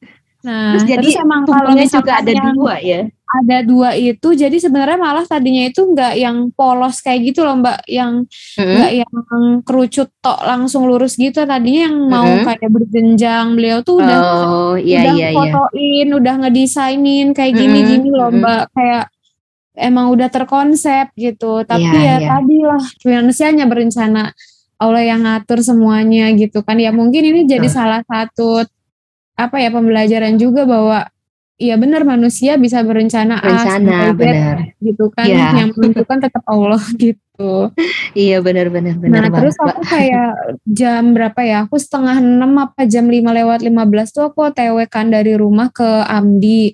[0.45, 3.10] Nah, Terus jadi emang kalau juga ada dua ya.
[3.28, 7.80] ada dua itu, jadi sebenarnya malah tadinya itu nggak yang polos kayak gitu loh Mbak,
[7.89, 8.23] yang
[8.56, 9.13] nggak yang
[9.65, 12.45] kerucut tok langsung lurus gitu tadinya yang mau Mm-mm.
[12.47, 15.36] kayak berjenjang beliau tuh udah Oh iya udah iya iya.
[15.36, 18.45] fotoin udah ngedesainin kayak gini-gini loh mm-mm.
[18.45, 19.06] mbak kayak
[19.76, 22.28] emang udah terkonsep gitu tapi Iya, ya iya.
[22.32, 24.32] tadi lah manusianya berencana
[24.78, 28.63] Allah yang ngatur semuanya gitu kan ya mungkin ini jadi salah satu
[29.38, 31.06] apa ya pembelajaran juga bahwa
[31.56, 34.58] ya benar manusia bisa berencana A Rencana sampai Z benar.
[34.78, 35.47] gitu kan Iya.
[35.58, 37.69] yang menentukan tetap Allah gitu
[38.13, 41.69] Iya benar benar benar nah terus aku kayak jam berapa ya?
[41.69, 43.78] Aku setengah enam apa jam lima lewat 15
[44.10, 46.73] tuh aku otw kan dari rumah ke Amdi.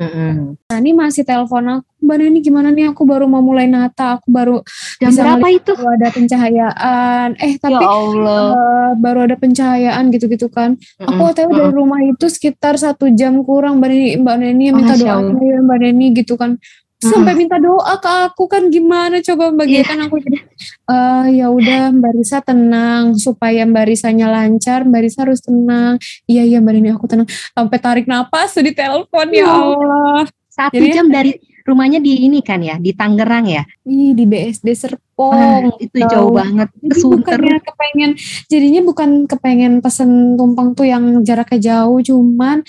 [0.00, 2.88] Nah ini masih telepon aku, Mbak Neni gimana nih?
[2.88, 4.64] Aku baru mau mulai nata, aku baru
[4.96, 5.72] Jam Bisa berapa itu?
[5.76, 7.28] baru ada pencahayaan.
[7.36, 8.40] Eh Ya tapi Allah.
[8.56, 10.80] eh, baru ada pencahayaan gitu-gitu kan.
[11.00, 11.58] Aku Mm-mm, otw mm-mm.
[11.60, 15.78] dari rumah itu sekitar satu jam kurang Mbak Neni, Mbak Neni minta doa ya Mbak
[15.84, 16.56] Neni gitu kan.
[17.00, 19.82] Sampai minta doa ke aku kan gimana coba Mbak Iya.
[19.82, 20.38] Kan aku jadi
[20.86, 26.44] eh ya udah Mbak Risa tenang supaya Mbak Risanya lancar Mbak Risa harus tenang iya
[26.44, 30.92] iya Mbak Neni aku tenang sampai tarik napas di telepon ya Ya Allah Satu Jadi-
[30.92, 33.62] jam dari rumahnya di ini kan ya, di Tangerang ya.
[33.86, 36.66] Ih, di BSD Serpong itu jauh banget.
[36.74, 38.10] jadi bukannya kepengen
[38.50, 42.66] jadinya bukan kepengen pesen tumpeng tuh yang jaraknya jauh cuman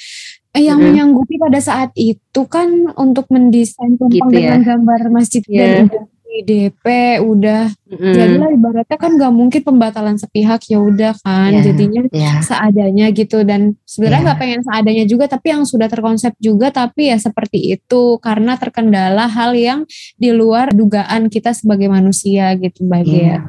[0.53, 0.91] yang Mm-mm.
[0.91, 2.67] menyanggupi pada saat itu kan
[2.99, 4.55] untuk mendesain tumpeng Gitu ya.
[4.55, 5.87] dengan gambar masjid Iya.
[5.87, 6.85] dan DP
[7.23, 8.15] udah Mm-mm.
[8.15, 11.71] jadilah ibaratnya kan nggak mungkin pembatalan sepihak ya udah kan Iya.
[11.71, 12.39] jadinya Ya.
[12.39, 14.25] seadanya gitu dan sebenarnya Iya.
[14.31, 19.27] nggak pengen seadanya juga tapi yang sudah terkonsep juga tapi ya seperti itu karena terkendala
[19.27, 19.83] hal yang
[20.15, 23.19] di luar dugaan kita sebagai manusia gitu mbak Gia.
[23.19, 23.39] Iya.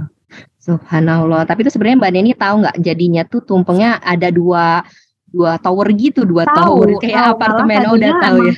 [0.62, 1.42] Subhanallah.
[1.42, 4.86] Tapi itu sebenarnya Mbak Neni tahu nggak jadinya tuh tumpengnya ada dua
[5.32, 7.32] dua tower gitu, dua Tahu, tower kayak tahu.
[7.40, 8.54] apartemen Oh, udah tahu ya.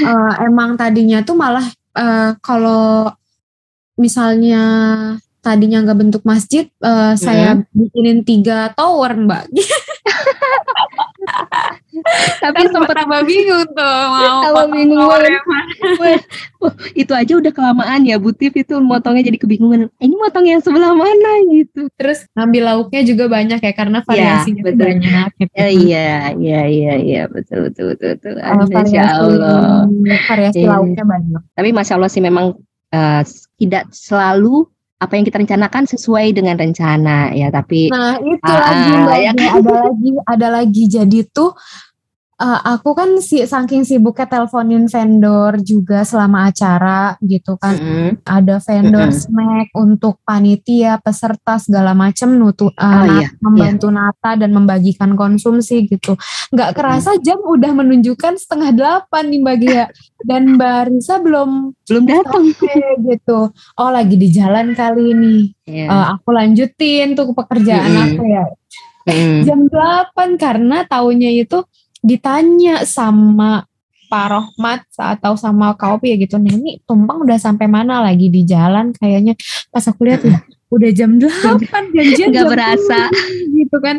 [0.00, 3.12] Eh, emang tadinya tuh malah eh, kalau
[4.00, 4.64] misalnya
[5.44, 9.46] tadinya nggak bentuk masjid eh, saya bikinin tiga tower mbak
[12.42, 15.08] Tapi kan sempat tambah bingung tuh mau Tambah bingung
[16.92, 19.88] itu aja udah kelamaan ya Bu Tif itu motongnya jadi kebingungan.
[19.96, 21.88] Ini motong yang sebelah mana gitu.
[21.96, 24.86] terus ngambil lauknya juga banyak ya karena variasinya tuh betul.
[24.86, 25.52] banyak gitu.
[25.56, 28.32] Ya, iya, iya, iya, iya, betul, betul, betul, betul.
[28.36, 29.88] Masya variasi Allah.
[30.28, 30.68] variasi Iya.
[30.72, 32.46] lauknya banyak Tapi masya Allah sih memang
[32.92, 33.22] eh,
[33.56, 38.92] tidak selalu apa yang kita rencanakan sesuai dengan rencana ya tapi Nah itu Ah, lagi
[38.96, 40.82] Mbak, ya ada- ada lagi ada lagi.
[40.88, 41.52] Jadi tuh
[42.36, 48.10] eh, aku kan si saking sibuknya teleponin vendor juga selama acara gitu kan Mm-mm.
[48.22, 49.16] ada vendor Mm-mm.
[49.16, 55.88] snack untuk panitia peserta segala macam nutu eh, Oh, iya, membantu nata dan membagikan konsumsi
[55.88, 56.12] gitu
[56.52, 59.84] nggak kerasa jam udah menunjukkan setengah delapan nih Mbak Gia
[60.22, 62.44] dan Mbak Risa belum belum datang
[63.00, 65.88] gitu oh lagi di jalan kali ini ya.
[65.88, 68.06] Eh, aku lanjutin tuh pekerjaan Mm-mm.
[68.12, 68.44] aku ya
[69.06, 69.46] Mm.
[69.46, 71.62] jam 8 karena taunya itu
[72.04, 73.64] ditanya sama
[74.06, 78.46] Pak Rohmat atau sama Kak Opi ya gitu Neni tumpang udah sampai mana lagi di
[78.46, 79.34] jalan kayaknya?
[79.70, 80.38] Pas aku lihat ya
[80.70, 83.00] udah jam 8 janjian Nggak jam berasa.
[83.10, 83.96] 7, gitu kan.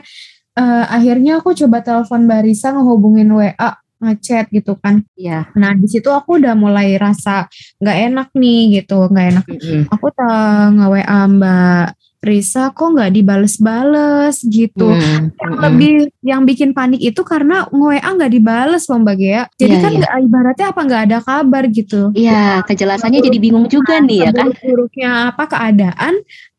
[0.58, 5.04] Eh, akhirnya aku coba telepon Barisa ngehubungin WA ngechat gitu kan.
[5.18, 7.50] Ya nah di situ aku udah mulai rasa
[7.82, 9.46] nggak enak nih gitu nggak enak.
[9.46, 9.82] Mm-mm.
[9.92, 11.86] aku tak nge WA Mbak
[12.18, 14.98] Risa kok nggak dibales-bales gitu Mm.
[14.98, 15.62] yang Mm-mm.
[15.62, 19.44] lebih yang bikin panik itu karena nge-WA nggak dibales loh Mbak Gea.
[19.54, 19.98] Jadi Iya, kan iya.
[20.02, 22.02] nggak ibaratnya apa nggak ada kabar gitu.
[22.12, 24.50] Iya, kejelasannya jadi bingung juga nih ya kan.
[24.50, 26.14] Buruknya apa keadaan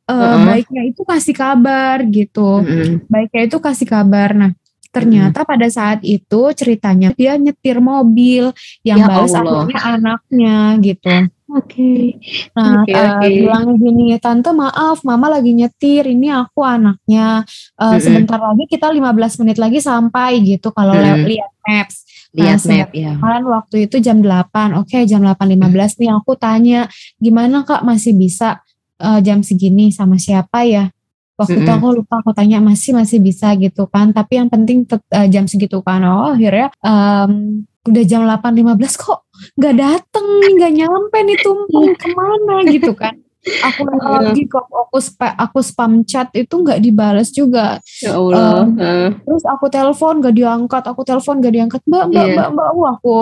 [0.08, 0.40] eh, Heeh.
[0.46, 2.62] baiknya itu kasih kabar gitu.
[2.62, 3.04] Mm-mm.
[3.06, 4.32] Baiknya itu kasih kabar.
[4.32, 4.50] Nah,
[4.88, 9.68] ternyata pada saat itu ceritanya dia nyetir mobil yang Ya balas Allah.
[9.68, 11.10] akhirnya anaknya gitu.
[11.48, 12.20] Oke.
[12.52, 13.28] Nah, Oke, eh, oke.
[13.32, 17.40] bilang gini, tante maaf, mama lagi nyetir, ini aku anaknya.
[17.80, 18.04] Eh, Mm-mm.
[18.04, 21.24] Sebentar lagi kita 15 menit lagi sampai gitu kalau le- Mm-mm.
[21.24, 21.96] lihat maps.
[22.36, 23.12] Lihat Nah, map ya.
[23.16, 26.84] Kan waktu itu jam 8, oke jam 8.15 nih aku tanya,
[27.16, 28.60] gimana kak masih bisa
[29.00, 30.92] eh, jam segini sama siapa ya?
[31.40, 31.80] Waktu itu Mm-mm.
[31.80, 34.84] aku lupa aku tanya masih masih bisa gitu kan, tapi yang penting
[35.16, 36.04] eh, jam segitu kan.
[36.04, 39.20] Oh akhirnya em, udah jam 8.15 kok
[39.58, 43.14] nggak dateng nih, nggak nyampe nih tumpeng ke mana gitu kan.
[43.48, 47.78] Aku lagi kok aku spam, aku spam chat itu nggak dibales juga.
[48.02, 48.66] Ya Allah.
[48.66, 49.08] Um, Heeh.
[49.24, 52.34] Terus aku telepon gak diangkat, aku telepon gak diangkat, mbak, mbak, Iya.
[52.34, 53.16] mbak, mbak, Wah, aku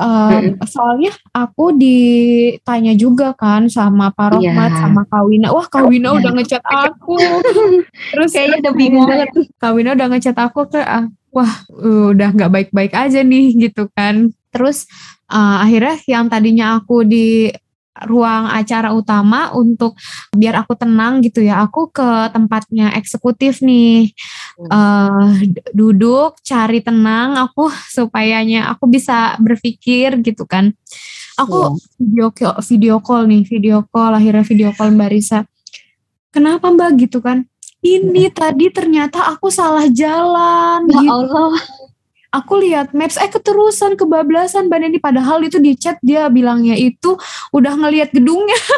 [0.00, 4.80] um, soalnya aku ditanya juga kan sama Pak Rohmat, Iya.
[4.80, 6.18] sama Kawina, wah Kawina Iya.
[6.18, 7.18] udah ngechat aku,
[8.16, 9.28] terus Kayaknya udah bingung banget.
[9.60, 11.52] Kawina udah ngechat aku ke, ah, wah
[12.10, 14.30] udah nggak baik-baik aja nih gitu kan.
[14.50, 14.86] Terus
[15.30, 17.50] uh, akhirnya yang tadinya aku di
[18.06, 19.98] ruang acara utama untuk
[20.32, 24.14] biar aku tenang gitu ya, aku ke tempatnya eksekutif nih.
[24.60, 30.72] Eh d- duduk cari tenang aku supayanya aku bisa berpikir gitu kan.
[31.40, 35.40] Aku video call video call nih video call akhirnya video call Mbak Risa.
[36.30, 36.90] Kenapa Mbak?
[37.08, 37.49] gitu kan
[37.80, 41.10] ini tadi ternyata aku salah jalan Ya gitu.
[41.10, 41.56] Allah.
[42.30, 44.98] aku lihat maps eh keterusan kebablasan Mbak Neni.
[44.98, 47.16] Padahal itu di chat dia bilangnya itu
[47.50, 48.54] udah ngelihat gedungnya.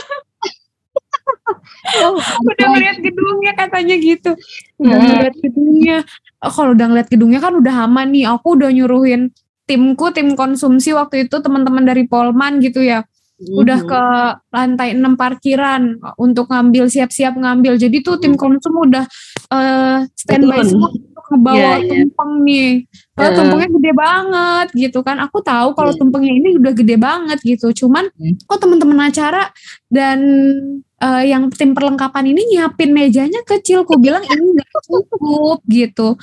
[2.42, 4.30] Udah ngeliat gedungnya katanya gitu.
[4.78, 5.02] Udah Nah.
[5.02, 5.96] ngeliat gedungnya.
[6.40, 8.24] Oh, kalau udah ngeliat gedungnya kan udah aman nih.
[8.26, 9.30] Aku udah nyuruhin
[9.66, 13.06] timku tim konsumsi waktu itu teman-teman dari Polman gitu ya
[13.42, 13.88] udah Mhm.
[13.88, 14.02] ke
[14.50, 15.82] lantai 6 parkiran
[16.14, 19.04] untuk ngambil siap-siap ngambil jadi tuh tim konsum udah
[19.50, 21.90] eh, standby semua untuk ngebawa Iya, iya.
[22.06, 22.70] tumpeng nih
[23.12, 23.36] Kalau Heeh.
[23.36, 25.98] tumpengnya gede banget gitu kan aku tahu kalau Iya.
[26.00, 28.34] tumpengnya ini udah gede banget gitu cuman Hmm.
[28.40, 29.52] kok teman-teman acara
[29.88, 30.18] dan
[30.96, 36.14] eh, yang tim perlengkapan ini nyiapin mejanya kecil ku bilang ini nggak cukup gitu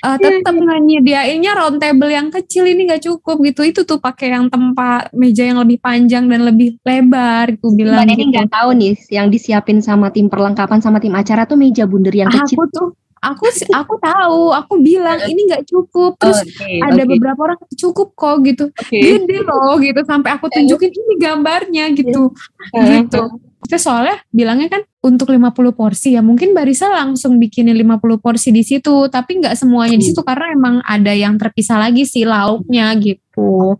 [0.00, 3.60] Eh, tetap nggak nyediainnya round table yang kecil ini nggak cukup gitu.
[3.68, 8.06] Itu tuh pakai yang tempat meja yang lebih panjang dan lebih lebar ku bilang Mbak
[8.08, 8.32] Neni gitu.
[8.32, 12.32] nggak tahu nih yang disiapin sama tim perlengkapan sama tim acara tuh meja bundar yang
[12.32, 12.56] kecil.
[12.56, 12.88] aku tuh
[13.20, 13.44] aku
[13.76, 14.42] aku tahu.
[14.56, 16.16] Aku bilang ini nggak cukup.
[16.16, 18.64] Terus Oke, ada oke, beberapa orang cukup kok gitu.
[18.72, 18.98] Oke.
[19.04, 20.00] gede loh gitu.
[20.08, 22.32] Sampai aku tunjukin ini gambarnya gitu.
[22.72, 23.04] Heeh.
[23.04, 28.48] gitu itu soalnya bilangnya kan untuk 50 porsi ya mungkin Barisa langsung bikinin 50 porsi
[28.50, 30.10] di situ tapi nggak semuanya di Hmm.
[30.16, 33.76] situ karena emang ada yang terpisah lagi sih lauknya gitu.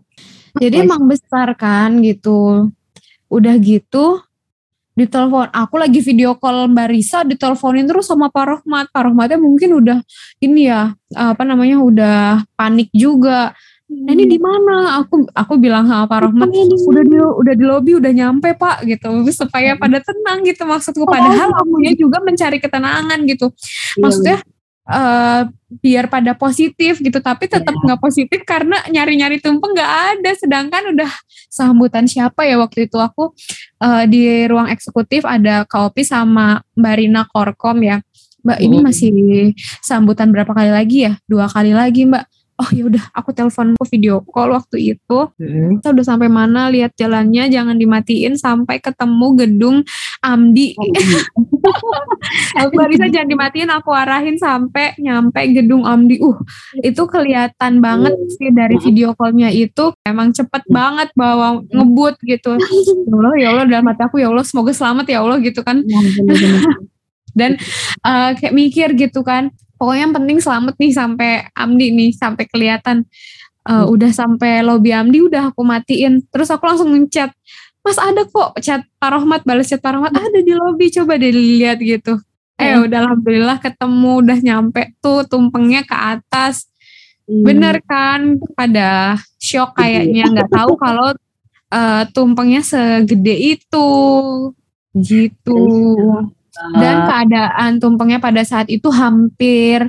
[0.57, 2.69] Jadi emang besar kan gitu.
[3.31, 4.21] Udah gitu
[4.91, 8.85] ditelepon aku lagi video call Mbak Risa diteleponin terus sama Pak Rohmat.
[8.91, 9.97] Pak Rohmatnya mungkin udah
[10.43, 13.55] ini ya apa namanya udah panik juga
[13.91, 16.47] nah ini di mana aku aku bilang sama Pak Rohmat
[16.87, 19.11] udah di udah di lobi udah nyampe Pak gitu.
[19.35, 21.03] Supaya pada tenang gitu maksudku.
[21.03, 23.51] Padahal akunya juga mencari ketenangan gitu.
[23.99, 24.39] Maksudnya
[24.91, 25.41] eh
[25.83, 27.19] biar pada positif gitu.
[27.19, 30.31] Tapi tetap nggak positif karena nyari-nyari tumpeng nggak ada.
[30.39, 31.11] Sedangkan udah
[31.51, 32.95] sambutan siapa ya waktu itu?
[32.95, 33.35] Aku
[33.83, 37.99] eh, di ruang eksekutif ada Kaopi sama Mbak Rina Korkom ya.
[38.41, 38.85] Mbak ini Hmm.
[38.89, 39.09] masih
[39.85, 41.13] sambutan berapa kali lagi ya?
[41.29, 42.25] Dua kali lagi Mbak
[42.61, 45.19] oh ya udah aku telepon aku video call waktu itu.
[45.41, 45.81] Mm-mm.
[45.81, 49.77] kita udah sampai mana lihat jalannya jangan dimatiin sampai ketemu gedung
[50.21, 50.77] Amdi.
[52.77, 56.21] Barisa jangan dimatiin aku arahin sampai nyampe gedung Amdi.
[56.21, 56.37] Uh
[56.85, 59.89] itu kelihatan banget sih dari video callnya itu.
[60.05, 62.53] Emang cepet banget bawa ngebut gitu.
[63.01, 65.81] Ya Allah ya Allah dalam hati aku ya Allah semoga selamat ya Allah gitu kan.
[65.83, 66.63] Ya, bener-bener.
[67.39, 67.57] dan
[68.03, 73.09] eh, kayak mikir gitu kan pokoknya yang penting selamat nih sampai Amdi nih sampai kelihatan
[73.61, 76.25] Eh, udah sampai lobby Amdi udah aku matiin.
[76.33, 77.29] Terus aku langsung ngechat
[77.81, 81.77] Mas ada kok chat Pak Rohmat balas chat Pak Rohmat ada di lobby coba dilihat
[81.77, 82.17] gitu.
[82.57, 82.89] Eh Hmm.
[82.89, 86.69] udah alhamdulillah ketemu udah nyampe tuh tumpengnya ke atas.
[87.29, 88.41] Bener kan?
[88.57, 91.13] Pada shock kayaknya nggak tahu kalau
[91.69, 93.89] eh, tumpengnya segede itu.
[94.97, 95.61] Gitu
[96.75, 99.87] dan Ah, keadaan tumpengnya pada saat itu hampir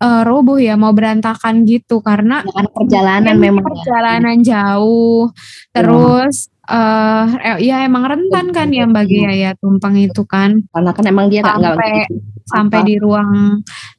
[0.00, 3.68] eh, roboh ya mau berantakan gitu karena ya perjalanan memang ya.
[3.70, 5.30] perjalanan jauh
[5.70, 10.90] terus eh eh, ya emang rentan kan ya Mbak Gia ya tumpeng itu kan karena
[10.94, 12.14] kan emang dia sampai gitu.
[12.46, 12.86] sampai Apa?
[12.86, 13.32] di ruang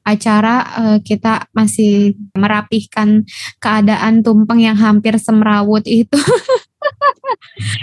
[0.08, 3.28] acara eh, kita masih merapihkan
[3.60, 6.16] keadaan tumpeng yang hampir semrawut itu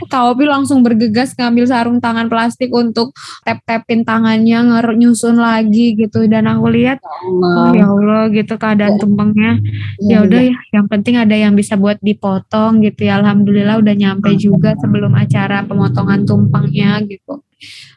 [0.06, 6.46] Kak Opi langsung bergegas ngambil sarung tangan plastik untuk tap-tapin tangannya nyusun lagi gitu dan
[6.46, 7.68] aku lihat oh, Allah.
[7.72, 9.00] ya Allah gitu keadaan Ya.
[9.00, 9.52] tumpengnya
[10.00, 14.32] ya udah ya yang penting ada yang bisa buat dipotong gitu ya alhamdulillah udah nyampe
[14.34, 17.44] juga sebelum acara pemotongan tumpengnya gitu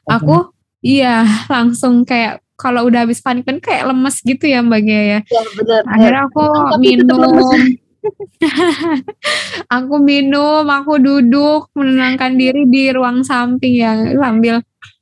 [0.03, 5.01] aku iya langsung kayak kalau udah habis panik kan kayak lemes gitu ya mbak Gia
[5.01, 5.81] ya Ya, bener.
[5.87, 7.61] akhirnya aku Tapi tetap minum.
[9.75, 14.61] aku minum aku duduk menenangkan diri di ruang samping ya sambil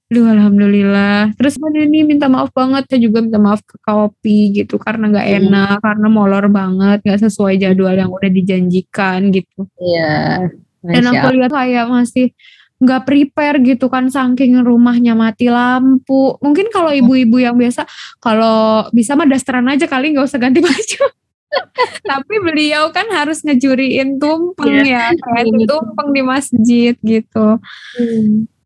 [0.09, 1.37] Duh alhamdulillah.
[1.37, 5.27] Terus kan ini minta maaf banget, saya juga minta maaf ke kopi gitu karena nggak
[5.29, 5.37] Hmm.
[5.45, 9.69] enak, karena molor banget, nggak sesuai jadwal yang udah dijanjikan gitu.
[9.77, 10.49] Iya.
[10.81, 12.33] Dan aku lihat kayak masih
[12.81, 16.41] nggak prepare gitu kan saking rumahnya mati lampu.
[16.41, 17.85] Mungkin kalau ibu-ibu yang biasa
[18.17, 21.05] kalau bisa mah dasteran aja kali nggak usah ganti baju.
[22.09, 25.65] Tapi beliau kan harus ngejuriin tumpeng ya, kayak Iya.
[25.65, 27.47] tumpeng di masjid gitu.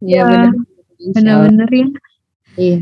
[0.04, 0.52] Iya Ya, benar.
[1.16, 1.88] Bener-bener ya.
[2.54, 2.78] Iya.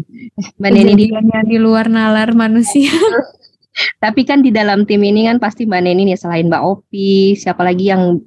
[0.59, 1.05] Mbak Neni di
[1.47, 2.91] di luar nalar manusia.
[4.03, 7.63] Tapi kan di dalam tim ini kan pasti Mbak Neni nih selain Mbak Opi, siapa
[7.63, 8.19] lagi yang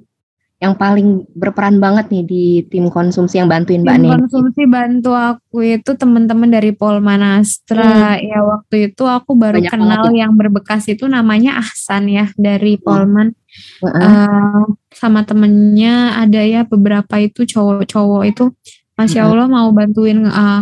[0.55, 4.13] yang paling berperan banget nih di tim konsumsi yang bantuin Mbak Tim Neni.
[4.15, 8.15] konsumsi bantu aku itu teman-teman dari Polmanastra.
[8.23, 12.79] Ya waktu itu aku baru Banyak kenal banget yang berbekas itu namanya Ahsan ya dari
[12.79, 13.35] Polman.
[13.83, 13.99] Heeh.
[13.99, 14.65] Eh,
[14.95, 18.45] sama temennya ada ya beberapa itu cowok-cowok itu.
[18.95, 19.31] Masya Mm-mm.
[19.35, 20.61] Allah mau bantuin eh,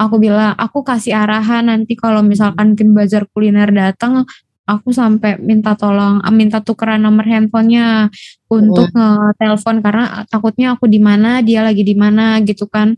[0.00, 4.24] aku bilang aku kasih arahan nanti kalau misalkan tim bazar kuliner datang
[4.64, 8.08] aku sampai minta tolong eh, minta tukeran nomor handphonenya
[8.48, 12.96] untuk nge-telepon karena takutnya aku di mana dia lagi di mana gitu kan.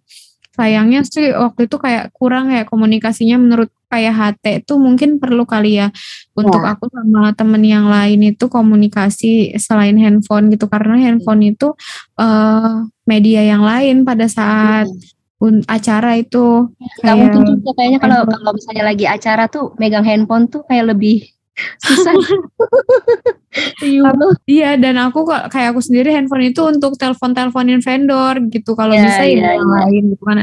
[0.57, 5.79] Sayangnya sih waktu itu kayak kurang ya komunikasinya menurut kayak HT itu mungkin perlu kali
[5.79, 5.93] ya
[6.33, 10.65] untuk aku sama temen yang lain itu komunikasi selain handphone gitu.
[10.65, 11.77] Karena handphone itu
[12.17, 12.73] eh
[13.05, 14.89] media yang lain pada saat
[15.45, 16.73] un- acara itu.
[17.05, 20.97] Nggak kayak mungkin juga kayaknya kalau kalau misalnya lagi acara tuh megang handphone tuh kayak
[20.97, 21.36] lebih
[21.81, 22.15] susah.
[23.81, 24.13] Iya.
[24.45, 29.05] Iya dan aku kok kayak aku sendiri handphone itu untuk telepon-teleponin vendor gitu kalau Iya,
[29.09, 29.77] bisa ya iya, yang iya.
[29.81, 30.37] lain gitu kan.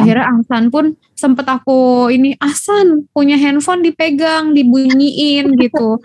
[0.00, 6.00] Akhirnya Ahsan pun sempet aku ini Ahsan punya handphone dipegang dibunyiin gitu.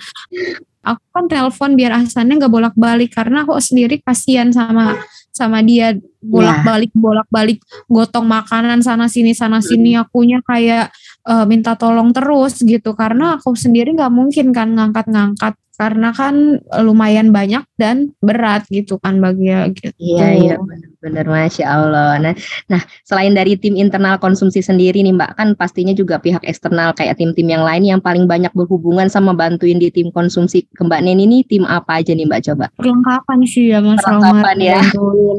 [0.84, 5.00] Aku kan telepon biar Ahsannya nggak bolak-balik karena aku sendiri kasihan sama
[5.32, 10.92] sama dia bolak-balik bolak-balik gotong makanan sana sini sana sini akunya kayak
[11.28, 12.96] eh, minta tolong terus gitu.
[12.96, 15.56] Karena aku sendiri nggak mungkin kan ngangkat-ngangkat.
[15.80, 19.96] Karena kan lumayan banyak dan berat gitu kan bagi gitu.
[19.96, 20.56] Iya iya
[21.00, 22.20] masya Allah.
[22.20, 22.34] Nah,
[22.68, 27.16] nah selain dari tim internal konsumsi sendiri nih Mbak kan pastinya juga pihak eksternal kayak
[27.16, 31.24] tim-tim yang lain yang paling banyak berhubungan sama bantuin di tim konsumsi ke Mbak Neni
[31.30, 32.66] ini tim apa aja nih Mbak coba?
[32.76, 34.80] Perlengkapan sih ya Mas Perlengkapan ya.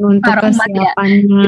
[0.00, 0.92] untuk Pak ya.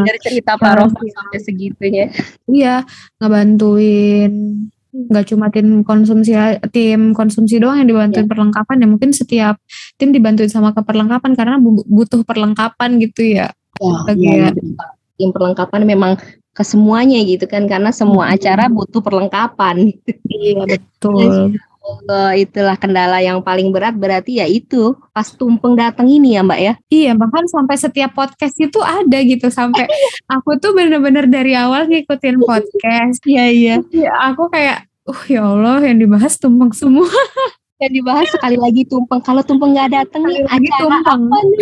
[0.05, 1.13] Dari cerita Pak Iya.
[1.15, 2.07] Sampai segitunya.
[2.49, 2.75] Iya,
[3.23, 4.33] ngebantuin
[4.93, 6.37] nggak cuma tim konsumsi
[6.69, 9.57] tim konsumsi doang yang dibantuin perlengkapan ya mungkin setiap
[9.97, 13.49] tim dibantuin sama keperlengkapan karena bu- butuh perlengkapan gitu ya.
[13.81, 14.19] Wah, Oke.
[14.21, 14.85] iya, iya.
[15.17, 16.13] Tim perlengkapan memang
[16.53, 19.89] ke semuanya gitu kan karena semua acara butuh perlengkapan.
[20.29, 21.57] Iya betul.
[21.83, 26.61] Oh, itulah kendala yang paling berat berarti ya itu pas tumpeng datang ini ya Mbak
[26.63, 26.75] ya.
[26.87, 29.91] Iya, bahkan sampai setiap podcast itu ada gitu sampai
[30.31, 33.19] aku tuh bener-bener dari awal ngikutin podcast.
[33.27, 33.77] Iya iya.
[33.91, 37.11] Ya, aku kayak, uh ya Allah yang dibahas tumpeng semua.
[37.83, 39.19] yang dibahas sekali lagi tumpeng.
[39.19, 41.23] Kalau tumpeng nggak datang nih acara tumpeng.
[41.27, 41.59] apa nih?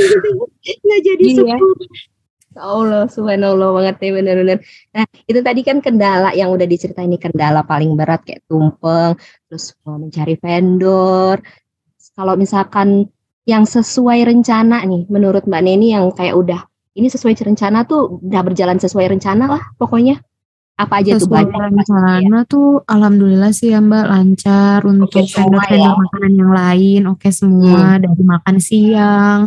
[0.85, 1.57] Nggak jadi Iya.
[2.51, 4.59] Ya Allah, subhanallah banget nih bener-bener.
[4.91, 9.15] Nah, itu tadi kan kendala yang udah diceritain nih kendala paling berat kayak tumpeng,
[9.47, 11.39] terus mau mencari vendor.
[12.11, 13.07] Kalau misalkan
[13.47, 16.61] yang sesuai rencana nih, menurut Mbak Neni yang kayak udah
[16.99, 20.19] ini sesuai rencana tuh udah berjalan sesuai rencana lah pokoknya.
[20.81, 21.85] Apa aja tuh Sesuai banyak
[22.25, 22.41] ya.
[22.49, 25.93] tuh alhamdulillah sih ya Mbak lancar untuk vendor-vendor ya.
[25.93, 29.41] makanan yang lain oke semua dari makan siang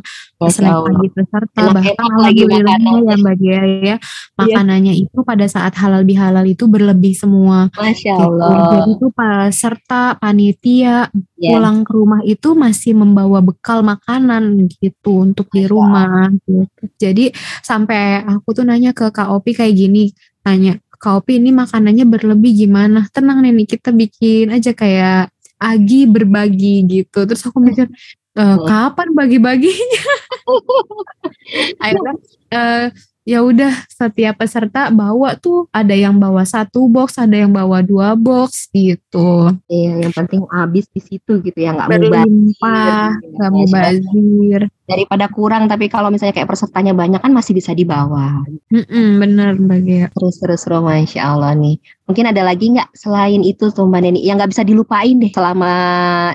[0.43, 0.85] snack Allah.
[0.93, 3.95] pagi peserta Enak-enak bahkan lagi alhamdulillahnya ya Mbak Gia ya
[4.33, 8.23] makanannya itu pada saat halal bihalal itu berlebih semua Masya gitu.
[8.29, 8.59] Allah.
[8.77, 11.09] Jadi tuh peserta panitia
[11.43, 11.59] Ya.
[11.59, 16.87] pulang ke rumah itu masih membawa bekal makanan gitu untuk di rumah gitu.
[16.95, 20.07] Jadi sampai aku tuh nanya ke Kak Opi kayak gini,
[20.47, 23.03] nanya Kak Opi ini makanannya berlebih gimana?
[23.11, 25.27] Tenang nih kita bikin aja kayak
[25.59, 27.27] agi berbagi gitu.
[27.27, 27.91] Terus aku mikir
[28.33, 28.63] "Eh, Hmm.
[28.63, 30.13] kapan bagi-baginya?
[31.83, 32.13] Akhirnya
[32.49, 32.87] eh,
[33.23, 38.15] ya udah setiap peserta bawa tuh ada yang bawa satu box, ada yang bawa dua
[38.15, 39.51] box gitu.
[39.67, 42.11] Iya, yang penting habis di situ gitu ya, nggak mubazir.
[42.27, 44.61] Berlimpah, nggak mubazir.
[44.83, 48.43] Daripada kurang, tapi kalau misalnya kayak pesertanya banyak kan masih bisa dibawa.
[48.67, 50.05] Mm-mm, bener Mbak Gia.
[50.11, 51.79] Terus terus terus, masya Allah nih.
[52.03, 55.73] Mungkin ada lagi nggak selain itu tuh Mbak Neni yang nggak bisa dilupain deh selama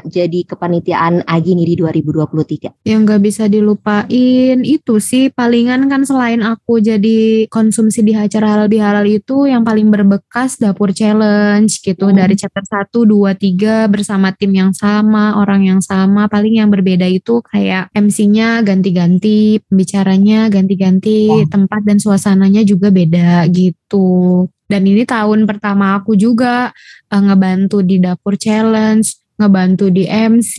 [0.09, 2.89] jadi kepanitiaan Agi nih di 2023.
[2.89, 8.73] Yang nggak bisa dilupain itu sih palingan kan selain aku jadi konsumsi di acara halal
[8.73, 12.17] bihalal itu yang paling berbekas dapur challenge gitu Hmm.
[12.17, 16.33] dari chapter 1, 2, 3 bersama tim yang sama, orang yang sama.
[16.33, 24.47] Paling yang berbeda itu kayak MC-nya ganti-ganti, pembicaranya ganti-ganti, tempat dan suasananya juga beda gitu.
[24.69, 26.71] Dan ini tahun pertama aku juga
[27.09, 30.55] eh, ngebantu di dapur challenge, ngebantu di MC,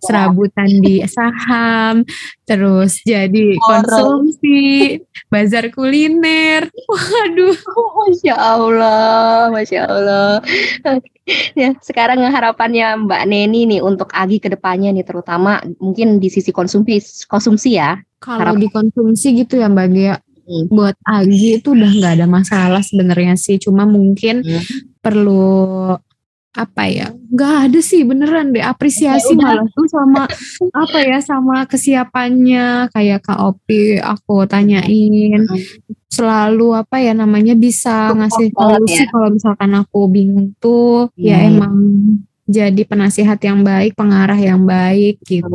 [0.00, 2.00] serabutan di saham,
[2.42, 4.96] terus jadi konsumsi,
[5.28, 6.64] bazar kuliner.
[6.88, 7.56] Waduh,
[8.08, 10.40] Masya Allah, masya Allah.
[11.52, 16.50] ya, sekarang harapannya Mbak Neni nih untuk Agi ke depannya nih, terutama mungkin di sisi
[16.50, 16.98] konsumsi,
[17.28, 18.00] konsumsi ya.
[18.16, 20.70] kalau Harap- dikonsumsi gitu ya Mbak Gia, Hmm.
[20.70, 24.62] buat Agi itu udah nggak ada masalah sebenarnya sih, cuma mungkin Hmm.
[25.02, 25.98] perlu
[26.56, 30.24] apa ya nggak ada sih beneran deh apresiasi Ya malah tuh sama
[30.82, 35.60] apa ya sama kesiapannya kayak Kak Opi aku tanyain Hmm.
[36.08, 39.06] selalu apa ya namanya bisa ngasih banget solusi ya.
[39.06, 41.48] kalau misalkan aku bingung tuh ya Iya, iya.
[41.52, 41.74] emang
[42.46, 45.50] jadi penasihat yang baik pengarah yang baik gitu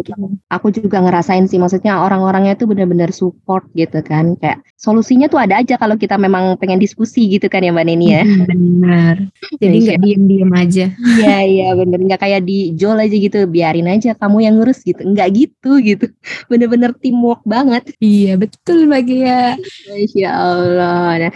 [0.52, 4.36] Aku juga ngerasain sih, maksudnya orang-orangnya tuh benar-benar support gitu kan.
[4.38, 8.08] Kayak solusinya tuh ada aja kalau kita memang pengen diskusi gitu kan ya Mbak Neni
[8.12, 8.24] ya.
[8.46, 9.16] Bener
[9.64, 9.84] jadi Iya.
[9.88, 14.12] nggak diem diem aja Iya iya bener nggak kayak di Jol aja gitu, biarin aja
[14.20, 15.02] kamu yang ngurus gitu.
[15.08, 16.06] Nggak gitu gitu.
[16.52, 17.96] Bener-bener teamwork banget.
[18.04, 19.56] iya betul bagi ya
[19.88, 21.10] Masya Allah.
[21.24, 21.32] Nah,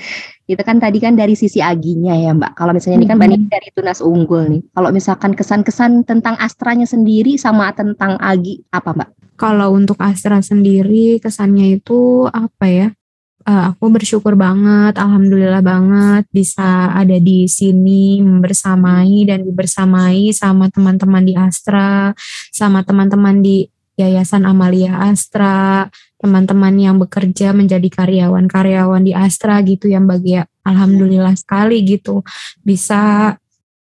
[0.45, 2.53] itu kan tadi kan dari sisi aginya ya Mbak.
[2.53, 3.35] Kalau misalnya ini kan Mbak Mhm.
[3.37, 4.61] Neni dari Tunas Unggul nih.
[4.71, 9.09] Kalau misalkan kesan-kesan tentang Astranya sendiri sama tentang Agi apa Mbak?
[9.35, 12.87] kalau untuk Astra sendiri kesannya itu apa ya?
[13.45, 21.21] Eh, aku bersyukur banget, alhamdulillah banget bisa ada di sini bersamai dan dibersamai sama teman-teman
[21.21, 22.09] di Astra,
[22.49, 25.87] sama teman-teman di Yayasan Amalia Astra,
[26.19, 30.35] teman-teman yang bekerja menjadi karyawan-karyawan di Astra gitu yang bagi
[30.67, 32.19] alhamdulillah sekali gitu.
[32.59, 33.35] Bisa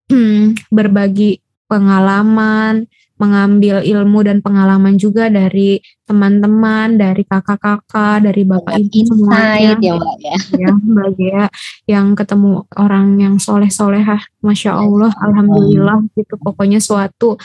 [0.77, 9.79] berbagi pengalaman, mengambil ilmu dan pengalaman juga dari teman-teman, dari kakak-kakak, dari bapak ibu semuanya.
[9.79, 10.37] ya Mbak ya.
[10.59, 11.45] ya Mbak Gea
[11.87, 16.35] yang ketemu orang yang soleh-solehah, masya Allah, alhamdulillah gitu.
[16.43, 17.39] Pokoknya suatu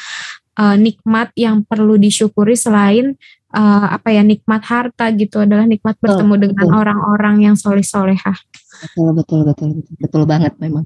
[0.57, 3.13] uh, nikmat yang perlu disyukuri selain
[3.53, 8.37] uh, apa ya nikmat harta gitu adalah nikmat Betul, bertemu dengan orang-orang yang soleh-solehah.
[8.81, 10.85] Betul, betul, betul, betul, betul banget memang.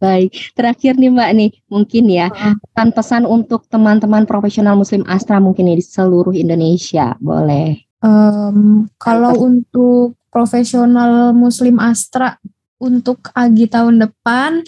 [0.00, 5.76] Baik, terakhir nih Mbak nih, mungkin ya pesan-pesan untuk teman-teman profesional Muslim Astra mungkin ya
[5.76, 7.84] di seluruh Indonesia, boleh.
[8.00, 12.40] Em, kalau untuk profesional Muslim Astra
[12.80, 14.64] untuk Agi tahun depan,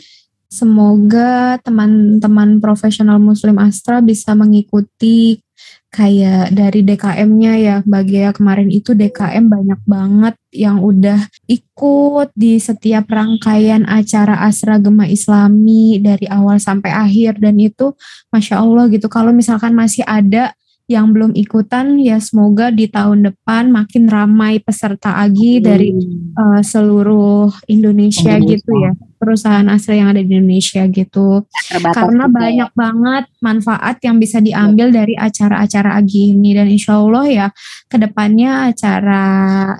[0.52, 5.40] semoga teman-teman profesional Muslim Astra bisa mengikuti
[5.88, 12.60] kayak dari DKM-nya ya, Mbak Gea kemarin itu DKM banyak banget yang udah ikut di
[12.60, 17.96] setiap rangkaian acara Asra Gema Islami dari awal sampai akhir dan itu
[18.28, 19.08] Masya Allah gitu.
[19.08, 20.52] Kalau misalkan masih ada
[20.90, 25.94] yang belum ikutan ya semoga di tahun depan makin ramai peserta Agi dari
[26.36, 28.60] uh, seluruh Indonesia, Indonesia.
[28.60, 28.92] gitu ya
[29.22, 31.46] perusahaan Astra yang ada di Indonesia gitu.
[31.70, 32.42] Terbatas Karena juga ya.
[32.42, 37.46] banyak banget manfaat yang bisa diambil dari acara-acara Agi ini dan insya Allah ya
[37.86, 39.22] ke depannya acara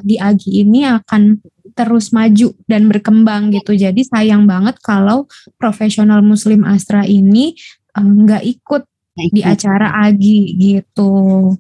[0.06, 1.42] di Agi ini akan
[1.74, 3.74] terus maju dan berkembang gitu.
[3.74, 5.26] Jadi sayang banget kalau
[5.58, 7.58] profesional Muslim Astra ini
[7.98, 9.44] eh, nggak ikut Di itu.
[9.44, 11.12] acara Agi gitu.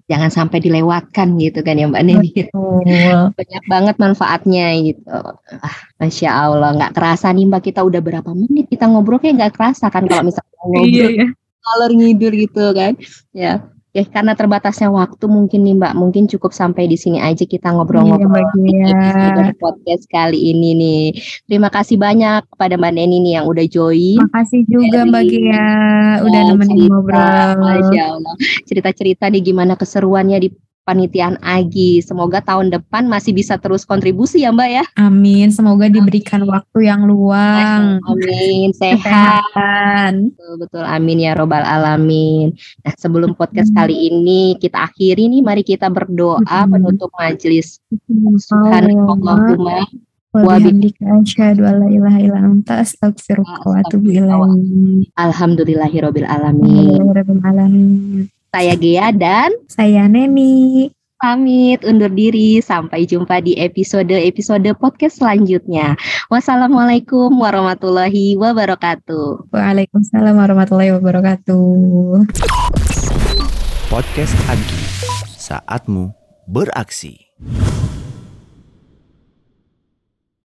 [0.08, 2.30] Jangan sampai dilewatkan gitu kan ya Mbak Neni.
[3.38, 5.04] Banyak banget manfaatnya gitu.
[5.60, 9.54] Ah, Masya Allah, nggak kerasa nih Mbak kita udah berapa menit kita ngobrol kayak nggak
[9.56, 11.26] kerasa kan kalau misalnya ngobrol Iya,
[11.62, 12.92] ngalor ngidul gitu kan.
[13.36, 13.68] Ya.
[13.92, 18.24] Ya karena terbatasnya waktu mungkin nih Mbak, mungkin cukup sampai di sini aja kita ngobrol-ngobrol
[18.24, 18.56] Mbak
[19.44, 21.04] di podcast kali ini nih.
[21.44, 24.16] Terima kasih banyak kepada Mbak Neni nih yang udah join.
[24.16, 25.68] Makasih juga Mbak Gia
[26.24, 27.52] udah nemenin ngobrol.
[27.60, 28.34] Masya Allah.
[28.64, 30.48] Cerita-cerita nih gimana keseruannya di
[30.82, 32.02] panitiaan Agi.
[32.02, 34.84] Semoga tahun depan masih bisa terus kontribusi ya Mbak ya.
[34.98, 38.02] Amin, semoga diberikan waktu yang luang.
[38.02, 38.74] Amin.
[38.74, 39.42] Sehat.
[39.52, 40.32] Kesehatan.
[40.34, 40.84] Betul, betul.
[40.86, 42.54] Amin ya robbal alamin.
[42.82, 43.78] Nah sebelum podcast Amin.
[43.78, 45.42] kali ini kita akhiri nih.
[45.44, 46.82] Mari kita berdoa Amin.
[46.82, 47.78] penutup majelis.
[47.90, 48.40] Subhanallah.
[48.40, 49.86] Subhanallahumma.
[50.32, 51.04] Wa bihamdika
[58.52, 60.92] Saya Gea dan Saya Neni.
[61.16, 62.60] pamit undur diri.
[62.60, 65.96] Sampai jumpa di episode-episode podcast selanjutnya.
[66.28, 69.48] Wassalamualaikum warahmatullahi wabarakatuh.
[69.48, 72.28] Waalaikumsalam warahmatullahi wabarakatuh.
[73.88, 74.82] Podcast Agi,
[75.40, 76.12] saatmu
[76.44, 77.32] beraksi.